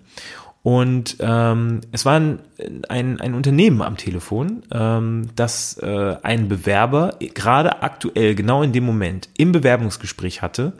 Und 0.64 1.18
ähm, 1.20 1.82
es 1.92 2.04
war 2.04 2.18
ein, 2.18 2.40
ein, 2.88 3.20
ein 3.20 3.34
Unternehmen 3.34 3.82
am 3.82 3.96
Telefon, 3.96 4.64
ähm, 4.72 5.28
das 5.36 5.78
äh, 5.78 6.16
einen 6.24 6.48
Bewerber 6.48 7.14
gerade 7.20 7.82
aktuell, 7.82 8.34
genau 8.34 8.64
in 8.64 8.72
dem 8.72 8.82
Moment, 8.82 9.28
im 9.36 9.52
Bewerbungsgespräch 9.52 10.42
hatte 10.42 10.72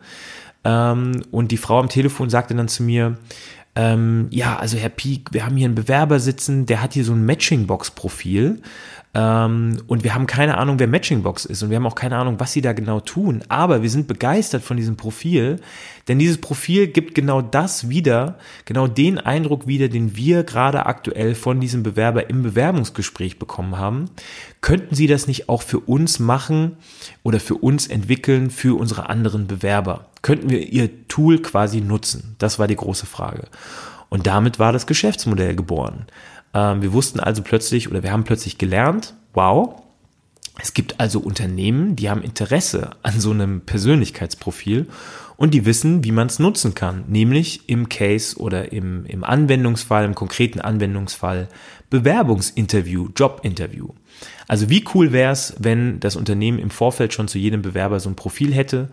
ähm, 0.66 1.22
und 1.30 1.52
die 1.52 1.56
Frau 1.56 1.78
am 1.78 1.88
Telefon 1.88 2.28
sagte 2.28 2.54
dann 2.56 2.66
zu 2.66 2.82
mir, 2.82 3.16
ähm, 3.76 4.26
ja, 4.30 4.56
also 4.56 4.76
Herr 4.76 4.88
Pieck, 4.88 5.32
wir 5.32 5.46
haben 5.46 5.56
hier 5.56 5.66
einen 5.66 5.76
Bewerber 5.76 6.18
sitzen, 6.18 6.66
der 6.66 6.82
hat 6.82 6.94
hier 6.94 7.04
so 7.04 7.12
ein 7.12 7.24
Matchingbox-Profil. 7.24 8.62
Ähm, 9.14 9.82
und 9.86 10.02
wir 10.02 10.14
haben 10.14 10.26
keine 10.26 10.58
Ahnung, 10.58 10.78
wer 10.78 10.88
Matchingbox 10.88 11.44
ist 11.44 11.62
und 11.62 11.70
wir 11.70 11.76
haben 11.76 11.86
auch 11.86 11.94
keine 11.94 12.16
Ahnung, 12.16 12.40
was 12.40 12.52
sie 12.52 12.62
da 12.62 12.72
genau 12.72 12.98
tun. 13.00 13.44
Aber 13.48 13.82
wir 13.82 13.90
sind 13.90 14.08
begeistert 14.08 14.62
von 14.62 14.76
diesem 14.76 14.96
Profil, 14.96 15.60
denn 16.08 16.18
dieses 16.18 16.38
Profil 16.38 16.88
gibt 16.88 17.14
genau 17.14 17.42
das 17.42 17.88
wieder, 17.88 18.38
genau 18.64 18.88
den 18.88 19.18
Eindruck 19.18 19.66
wieder, 19.66 19.88
den 19.88 20.16
wir 20.16 20.42
gerade 20.42 20.86
aktuell 20.86 21.34
von 21.34 21.60
diesem 21.60 21.82
Bewerber 21.82 22.28
im 22.28 22.42
Bewerbungsgespräch 22.42 23.38
bekommen 23.38 23.78
haben. 23.78 24.10
Könnten 24.62 24.94
Sie 24.94 25.06
das 25.06 25.28
nicht 25.28 25.48
auch 25.48 25.62
für 25.62 25.80
uns 25.80 26.18
machen 26.18 26.76
oder 27.22 27.40
für 27.40 27.54
uns 27.54 27.86
entwickeln, 27.86 28.50
für 28.50 28.76
unsere 28.78 29.08
anderen 29.08 29.46
Bewerber? 29.46 30.08
Könnten 30.26 30.50
wir 30.50 30.72
Ihr 30.72 31.06
Tool 31.06 31.40
quasi 31.40 31.80
nutzen? 31.80 32.34
Das 32.38 32.58
war 32.58 32.66
die 32.66 32.74
große 32.74 33.06
Frage. 33.06 33.44
Und 34.08 34.26
damit 34.26 34.58
war 34.58 34.72
das 34.72 34.88
Geschäftsmodell 34.88 35.54
geboren. 35.54 36.06
Ähm, 36.52 36.82
wir 36.82 36.92
wussten 36.92 37.20
also 37.20 37.42
plötzlich 37.42 37.88
oder 37.88 38.02
wir 38.02 38.10
haben 38.10 38.24
plötzlich 38.24 38.58
gelernt, 38.58 39.14
wow, 39.34 39.80
es 40.60 40.74
gibt 40.74 40.98
also 40.98 41.20
Unternehmen, 41.20 41.94
die 41.94 42.10
haben 42.10 42.22
Interesse 42.22 42.90
an 43.04 43.20
so 43.20 43.30
einem 43.30 43.60
Persönlichkeitsprofil 43.60 44.88
und 45.36 45.54
die 45.54 45.64
wissen, 45.64 46.02
wie 46.02 46.10
man 46.10 46.26
es 46.26 46.40
nutzen 46.40 46.74
kann, 46.74 47.04
nämlich 47.06 47.68
im 47.68 47.88
Case 47.88 48.36
oder 48.36 48.72
im, 48.72 49.06
im 49.06 49.22
Anwendungsfall, 49.22 50.04
im 50.04 50.16
konkreten 50.16 50.60
Anwendungsfall 50.60 51.46
Bewerbungsinterview, 51.88 53.10
Jobinterview. 53.14 53.90
Also 54.48 54.70
wie 54.70 54.84
cool 54.94 55.12
wäre 55.12 55.32
es, 55.32 55.54
wenn 55.58 55.98
das 56.00 56.16
Unternehmen 56.16 56.58
im 56.58 56.70
Vorfeld 56.70 57.12
schon 57.12 57.28
zu 57.28 57.38
jedem 57.38 57.62
Bewerber 57.62 57.98
so 57.98 58.08
ein 58.08 58.16
Profil 58.16 58.54
hätte 58.54 58.88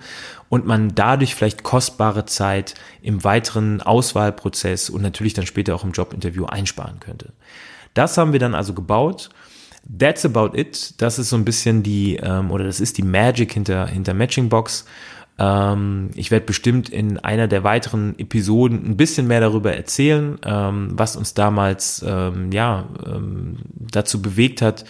und 0.49 0.65
man 0.65 0.95
dadurch 0.95 1.35
vielleicht 1.35 1.63
kostbare 1.63 2.25
Zeit 2.25 2.73
im 3.01 3.23
weiteren 3.23 3.81
Auswahlprozess 3.81 4.89
und 4.89 5.01
natürlich 5.01 5.33
dann 5.33 5.45
später 5.45 5.75
auch 5.75 5.83
im 5.83 5.91
Jobinterview 5.91 6.45
einsparen 6.45 6.99
könnte. 6.99 7.33
Das 7.93 8.17
haben 8.17 8.33
wir 8.33 8.39
dann 8.39 8.55
also 8.55 8.73
gebaut. 8.73 9.29
That's 9.99 10.25
about 10.25 10.57
it. 10.57 10.99
Das 11.01 11.19
ist 11.19 11.29
so 11.29 11.35
ein 11.35 11.45
bisschen 11.45 11.83
die, 11.83 12.15
ähm, 12.15 12.51
oder 12.51 12.63
das 12.63 12.79
ist 12.79 12.97
die 12.97 13.03
Magic 13.03 13.53
hinter, 13.53 13.87
hinter 13.87 14.13
Matchingbox. 14.13 14.85
Ähm, 15.39 16.11
ich 16.15 16.31
werde 16.31 16.45
bestimmt 16.45 16.89
in 16.89 17.17
einer 17.17 17.47
der 17.47 17.63
weiteren 17.63 18.17
Episoden 18.19 18.85
ein 18.85 18.97
bisschen 18.97 19.27
mehr 19.27 19.41
darüber 19.41 19.75
erzählen, 19.75 20.37
ähm, 20.45 20.91
was 20.93 21.15
uns 21.15 21.33
damals 21.33 22.03
ähm, 22.07 22.51
ja 22.51 22.87
ähm, 23.05 23.57
dazu 23.73 24.21
bewegt 24.21 24.61
hat, 24.61 24.85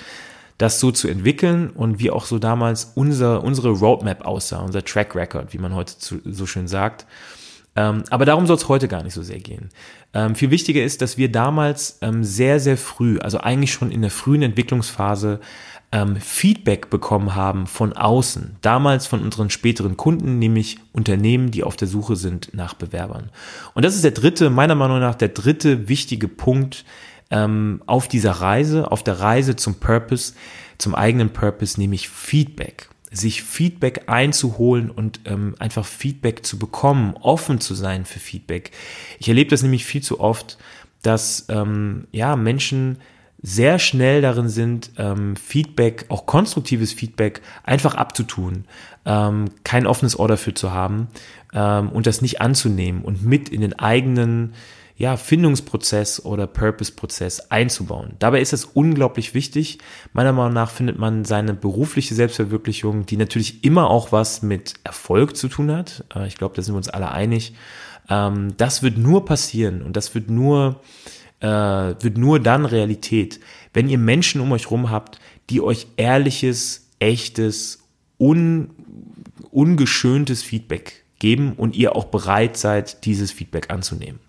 das 0.57 0.79
so 0.79 0.91
zu 0.91 1.07
entwickeln 1.07 1.69
und 1.69 1.99
wie 1.99 2.11
auch 2.11 2.25
so 2.25 2.39
damals 2.39 2.91
unser, 2.95 3.43
unsere 3.43 3.69
Roadmap 3.69 4.25
aussah, 4.25 4.59
unser 4.59 4.83
Track 4.83 5.15
Record, 5.15 5.53
wie 5.53 5.57
man 5.57 5.73
heute 5.73 5.97
zu, 5.97 6.19
so 6.25 6.45
schön 6.45 6.67
sagt. 6.67 7.05
Ähm, 7.75 8.03
aber 8.11 8.25
darum 8.25 8.45
soll 8.45 8.57
es 8.57 8.69
heute 8.69 8.87
gar 8.87 9.01
nicht 9.01 9.15
so 9.15 9.23
sehr 9.23 9.39
gehen. 9.39 9.69
Ähm, 10.13 10.35
viel 10.35 10.51
wichtiger 10.51 10.83
ist, 10.83 11.01
dass 11.01 11.17
wir 11.17 11.31
damals 11.31 11.99
sehr, 12.21 12.59
sehr 12.59 12.77
früh, 12.77 13.17
also 13.17 13.39
eigentlich 13.39 13.73
schon 13.73 13.91
in 13.91 14.01
der 14.01 14.11
frühen 14.11 14.43
Entwicklungsphase, 14.43 15.39
ähm, 15.93 16.15
Feedback 16.15 16.89
bekommen 16.89 17.35
haben 17.35 17.67
von 17.67 17.93
außen. 17.93 18.57
Damals 18.61 19.05
von 19.05 19.21
unseren 19.21 19.51
späteren 19.51 19.95
Kunden, 19.95 20.39
nämlich 20.39 20.79
Unternehmen, 20.91 21.51
die 21.51 21.63
auf 21.63 21.75
der 21.75 21.87
Suche 21.87 22.15
sind 22.15 22.49
nach 22.53 22.73
Bewerbern. 22.73 23.29
Und 23.75 23.85
das 23.85 23.93
ist 23.93 24.03
der 24.03 24.11
dritte, 24.11 24.49
meiner 24.49 24.73
Meinung 24.73 24.99
nach, 24.99 25.13
der 25.13 25.29
dritte 25.29 25.87
wichtige 25.87 26.27
Punkt 26.27 26.83
ähm, 27.29 27.83
auf 27.85 28.07
dieser 28.07 28.31
Reise, 28.31 28.91
auf 28.91 29.03
der 29.03 29.19
Reise 29.19 29.55
zum 29.55 29.75
Purpose, 29.75 30.33
zum 30.79 30.95
eigenen 30.95 31.29
Purpose, 31.29 31.79
nämlich 31.79 32.09
Feedback 32.09 32.89
sich 33.15 33.43
Feedback 33.43 34.05
einzuholen 34.07 34.89
und 34.89 35.19
ähm, 35.25 35.53
einfach 35.59 35.85
Feedback 35.85 36.43
zu 36.43 36.57
bekommen, 36.57 37.13
offen 37.21 37.61
zu 37.61 37.75
sein 37.75 38.05
für 38.05 38.17
Feedback. 38.17 38.71
Ich 39.19 39.29
erlebe 39.29 39.51
das 39.51 39.61
nämlich 39.61 39.85
viel 39.85 40.01
zu 40.01 40.19
oft, 40.19 40.57
dass 41.03 41.45
ähm, 41.49 42.07
ja 42.11 42.35
Menschen 42.35 42.97
sehr 43.43 43.77
schnell 43.77 44.21
darin 44.21 44.47
sind, 44.47 44.91
ähm, 44.97 45.35
Feedback, 45.35 46.05
auch 46.07 46.25
konstruktives 46.25 46.93
Feedback, 46.93 47.41
einfach 47.63 47.95
abzutun, 47.95 48.63
ähm, 49.05 49.49
kein 49.65 49.85
offenes 49.85 50.17
Ohr 50.17 50.29
dafür 50.29 50.55
zu 50.55 50.71
haben 50.71 51.09
ähm, 51.53 51.89
und 51.89 52.07
das 52.07 52.21
nicht 52.21 52.39
anzunehmen 52.41 53.03
und 53.03 53.23
mit 53.23 53.49
in 53.49 53.61
den 53.61 53.77
eigenen 53.77 54.53
ja, 54.95 55.17
Findungsprozess 55.17 56.23
oder 56.23 56.47
Purpose-Prozess 56.47 57.51
einzubauen. 57.51 58.13
Dabei 58.19 58.39
ist 58.39 58.53
es 58.53 58.63
unglaublich 58.63 59.33
wichtig. 59.33 59.79
Meiner 60.13 60.31
Meinung 60.31 60.53
nach 60.53 60.69
findet 60.69 60.97
man 60.97 61.25
seine 61.25 61.53
berufliche 61.53 62.15
Selbstverwirklichung, 62.15 63.05
die 63.05 63.17
natürlich 63.17 63.65
immer 63.65 63.89
auch 63.89 64.11
was 64.13 64.43
mit 64.43 64.75
Erfolg 64.83 65.35
zu 65.35 65.49
tun 65.49 65.71
hat. 65.71 66.05
Äh, 66.15 66.27
ich 66.27 66.37
glaube, 66.37 66.55
da 66.55 66.61
sind 66.61 66.73
wir 66.75 66.77
uns 66.77 66.89
alle 66.89 67.11
einig. 67.11 67.55
Ähm, 68.09 68.55
das 68.55 68.83
wird 68.83 68.97
nur 68.97 69.25
passieren 69.25 69.81
und 69.81 69.97
das 69.97 70.15
wird 70.15 70.29
nur 70.29 70.79
äh, 71.43 71.47
wird 72.01 72.17
nur 72.17 72.39
dann 72.39 72.65
Realität, 72.65 73.39
wenn 73.73 73.89
ihr 73.89 73.97
Menschen 73.97 74.41
um 74.41 74.51
euch 74.53 74.71
rum 74.71 74.89
habt, 74.89 75.19
die 75.49 75.61
euch 75.61 75.87
ehrliches, 75.97 76.89
echtes, 76.99 77.79
un, 78.17 78.69
ungeschöntes 79.51 80.41
Feedback 80.41 81.03
geben 81.19 81.53
und 81.53 81.75
ihr 81.75 81.95
auch 81.95 82.05
bereit 82.05 82.57
seid, 82.57 83.05
dieses 83.05 83.31
Feedback 83.31 83.71
anzunehmen. 83.71 84.19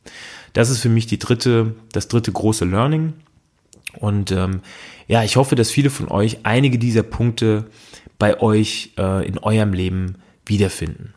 Das 0.53 0.71
ist 0.71 0.81
für 0.81 0.89
mich 0.89 1.07
die 1.07 1.19
dritte, 1.19 1.75
das 1.93 2.09
dritte 2.09 2.33
große 2.33 2.65
Learning. 2.65 3.15
Und 3.99 4.33
ähm, 4.33 4.61
ja, 5.07 5.23
ich 5.23 5.37
hoffe, 5.37 5.55
dass 5.55 5.71
viele 5.71 5.91
von 5.91 6.09
euch 6.09 6.39
einige 6.43 6.79
dieser 6.79 7.05
Punkte 7.05 7.67
bei 8.19 8.41
euch 8.41 8.93
äh, 8.99 9.27
in 9.27 9.39
eurem 9.39 9.73
Leben 9.73 10.17
wiederfinden. 10.47 11.15